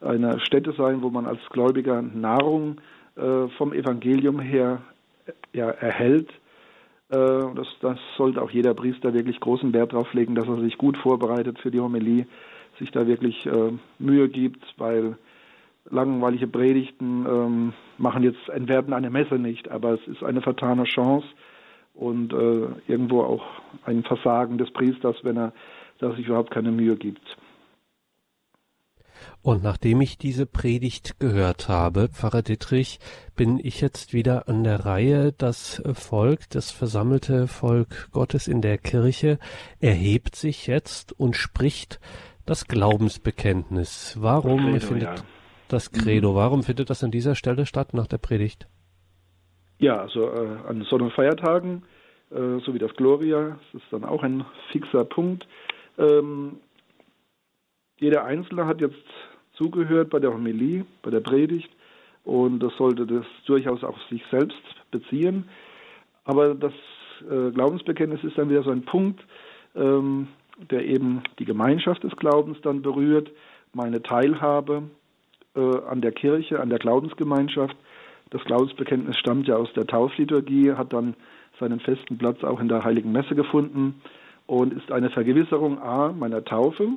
[0.00, 2.76] eine Stätte sein, wo man als Gläubiger Nahrung
[3.16, 4.82] äh, vom Evangelium her
[5.52, 6.30] ja, erhält
[7.12, 10.78] äh, das, das sollte auch jeder Priester wirklich großen Wert darauf legen, dass er sich
[10.78, 12.26] gut vorbereitet für die Homilie,
[12.78, 15.18] sich da wirklich äh, Mühe gibt, weil
[15.90, 21.26] langweilige Predigten ähm, machen jetzt, entwerten eine Messe nicht, aber es ist eine vertane Chance
[21.94, 23.44] und äh, irgendwo auch
[23.84, 25.52] ein Versagen des Priesters, wenn er
[25.98, 27.36] da sich überhaupt keine Mühe gibt.
[29.42, 33.00] Und nachdem ich diese Predigt gehört habe, Pfarrer Dittrich,
[33.34, 35.32] bin ich jetzt wieder an der Reihe.
[35.32, 39.38] Das Volk, das versammelte Volk Gottes in der Kirche,
[39.80, 41.98] erhebt sich jetzt und spricht
[42.46, 44.16] das Glaubensbekenntnis.
[44.20, 45.24] Warum Credo, findet ja.
[45.68, 46.36] das Credo, mhm.
[46.36, 48.68] warum findet das an dieser Stelle statt nach der Predigt?
[49.78, 51.82] Ja, also äh, an Sonn- und Feiertagen,
[52.30, 55.46] äh, so wie das Gloria, das ist dann auch ein fixer Punkt.
[55.98, 56.60] Ähm,
[58.02, 58.96] jeder Einzelne hat jetzt
[59.54, 61.70] zugehört bei der Homilie, bei der Predigt
[62.24, 65.48] und das sollte das durchaus auf sich selbst beziehen.
[66.24, 66.72] Aber das
[67.30, 69.24] äh, Glaubensbekenntnis ist dann wieder so ein Punkt,
[69.76, 70.26] ähm,
[70.70, 73.30] der eben die Gemeinschaft des Glaubens dann berührt,
[73.72, 74.82] meine Teilhabe
[75.54, 77.76] äh, an der Kirche, an der Glaubensgemeinschaft.
[78.30, 81.14] Das Glaubensbekenntnis stammt ja aus der Taufliturgie, hat dann
[81.60, 84.02] seinen festen Platz auch in der Heiligen Messe gefunden
[84.46, 86.88] und ist eine Vergewisserung a meiner Taufe,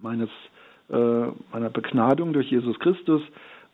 [0.00, 0.30] meines
[0.90, 3.22] äh, meiner Begnadung durch Jesus Christus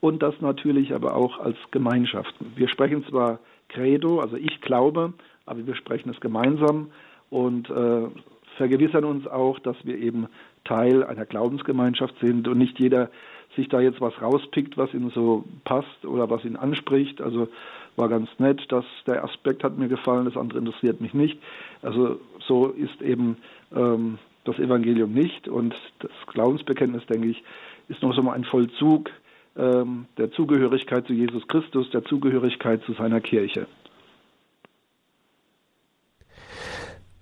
[0.00, 2.34] und das natürlich aber auch als Gemeinschaft.
[2.56, 5.14] Wir sprechen zwar Credo, also ich glaube,
[5.46, 6.90] aber wir sprechen es gemeinsam
[7.30, 8.08] und äh,
[8.56, 10.26] vergewissern uns auch, dass wir eben
[10.64, 13.10] Teil einer Glaubensgemeinschaft sind und nicht jeder
[13.56, 17.20] sich da jetzt was rauspickt, was ihm so passt oder was ihn anspricht.
[17.20, 17.48] Also
[17.96, 21.38] war ganz nett, dass der Aspekt hat mir gefallen, das andere interessiert mich nicht.
[21.82, 23.36] Also so ist eben
[23.74, 25.48] ähm, das Evangelium nicht.
[25.48, 27.42] Und das Glaubensbekenntnis, denke ich,
[27.88, 29.10] ist noch so mal ein Vollzug
[29.56, 33.66] ähm, der Zugehörigkeit zu Jesus Christus, der Zugehörigkeit zu seiner Kirche.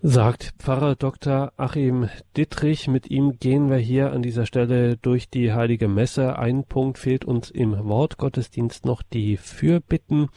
[0.05, 1.53] Sagt Pfarrer Dr.
[1.57, 2.89] Achim Dittrich.
[2.89, 6.41] Mit ihm gehen wir hier an dieser Stelle durch die Heilige Messe.
[6.41, 10.29] Ein Punkt fehlt uns im Wortgottesdienst noch die Fürbitten.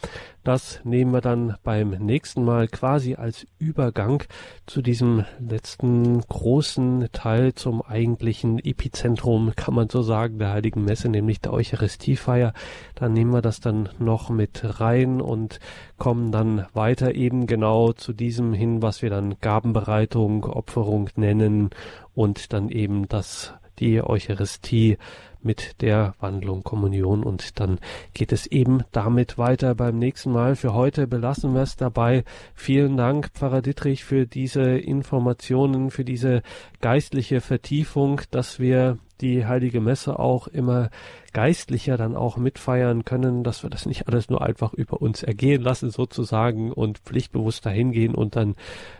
[0.46, 4.22] Das nehmen wir dann beim nächsten Mal quasi als Übergang
[4.64, 11.08] zu diesem letzten großen Teil zum eigentlichen Epizentrum, kann man so sagen, der Heiligen Messe,
[11.08, 12.52] nämlich der Eucharistiefeier.
[12.94, 15.58] Da nehmen wir das dann noch mit rein und
[15.98, 21.70] kommen dann weiter eben genau zu diesem hin, was wir dann Gabenbereitung, Opferung nennen
[22.14, 24.96] und dann eben das die Eucharistie
[25.42, 27.78] mit der Wandlung Kommunion und dann
[28.14, 30.56] geht es eben damit weiter beim nächsten Mal.
[30.56, 32.24] Für heute belassen wir es dabei.
[32.54, 36.42] Vielen Dank, Pfarrer Dittrich, für diese Informationen, für diese
[36.80, 40.90] geistliche Vertiefung, dass wir die heilige Messe auch immer
[41.32, 45.62] geistlicher dann auch mitfeiern können, dass wir das nicht alles nur einfach über uns ergehen
[45.62, 48.56] lassen sozusagen und pflichtbewusst dahingehen und dann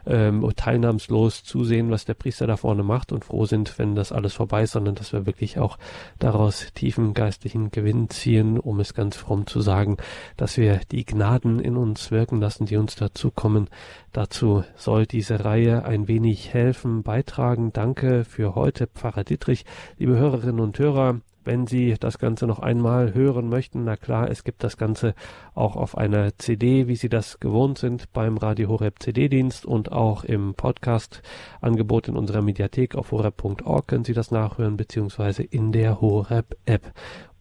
[0.07, 4.35] ähm, teilnahmslos zusehen, was der Priester da vorne macht und froh sind, wenn das alles
[4.35, 5.79] vorbei ist, sondern dass wir wirklich auch
[6.27, 9.97] daraus tiefen geistlichen Gewinn ziehen, um es ganz fromm zu sagen,
[10.37, 13.69] dass wir die Gnaden in uns wirken lassen, die uns dazukommen.
[14.13, 17.73] Dazu soll diese Reihe ein wenig helfen, beitragen.
[17.73, 19.65] Danke für heute, Pfarrer Dietrich.
[19.99, 24.45] Liebe Hörerinnen und Hörer, wenn Sie das Ganze noch einmal hören möchten, na klar, es
[24.45, 25.15] gibt das Ganze
[25.55, 30.25] auch auf einer CD, wie Sie das gewohnt sind beim Radio Horeb CD-Dienst und auch
[30.25, 36.93] im Podcast-Angebot in unserer Mediathek auf horeb.org können Sie das nachhören, beziehungsweise in der Horeb-App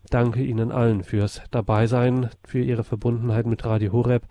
[0.10, 4.24] danke Ihnen allen fürs Dabeisein, für Ihre Verbundenheit mit Radio Horeb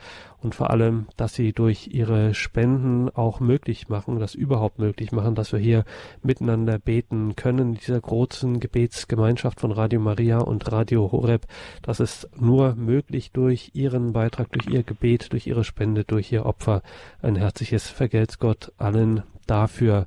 [0.43, 5.35] und vor allem, dass Sie durch Ihre Spenden auch möglich machen, das überhaupt möglich machen,
[5.35, 5.85] dass wir hier
[6.23, 11.47] miteinander beten können, dieser großen Gebetsgemeinschaft von Radio Maria und Radio Horeb.
[11.83, 16.47] Das ist nur möglich durch Ihren Beitrag, durch Ihr Gebet, durch Ihre Spende, durch Ihr
[16.47, 16.83] Opfer.
[17.23, 20.07] Ein herzliches Vergelt's Gott allen dafür.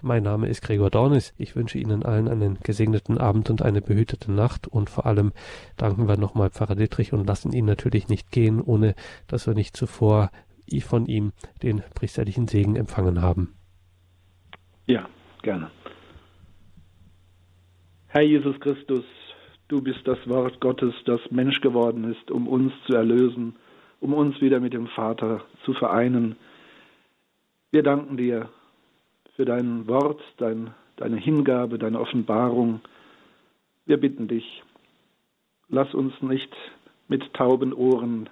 [0.00, 1.34] Mein Name ist Gregor Dornis.
[1.38, 5.32] Ich wünsche Ihnen allen einen gesegneten Abend und eine behütete Nacht und vor allem
[5.76, 8.94] danken wir nochmal Pfarrer Dittrich und lassen ihn natürlich nicht gehen, ohne
[9.26, 10.30] dass wir nicht zuvor
[10.82, 11.32] von ihm
[11.62, 13.54] den priesterlichen Segen empfangen haben.
[14.86, 15.08] Ja,
[15.42, 15.70] gerne.
[18.08, 19.04] Herr Jesus Christus,
[19.68, 23.56] du bist das Wort Gottes, das Mensch geworden ist, um uns zu erlösen,
[24.00, 26.36] um uns wieder mit dem Vater zu vereinen.
[27.70, 28.48] Wir danken dir
[29.38, 32.80] für dein Wort, dein, deine Hingabe, deine Offenbarung.
[33.86, 34.64] Wir bitten dich,
[35.68, 36.52] lass uns nicht
[37.06, 38.28] mit tauben Ohren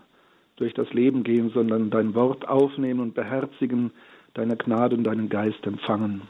[0.57, 3.93] durch das Leben gehen, sondern dein Wort aufnehmen und beherzigen,
[4.35, 6.23] deine Gnade und deinen Geist empfangen.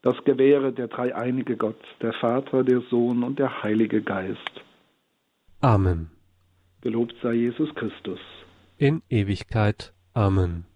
[0.00, 4.62] Das gewähre der dreieinige Gott, der Vater, der Sohn und der Heilige Geist.
[5.60, 6.12] Amen.
[6.82, 8.20] Gelobt sei Jesus Christus.
[8.78, 9.92] In Ewigkeit.
[10.14, 10.66] Amen.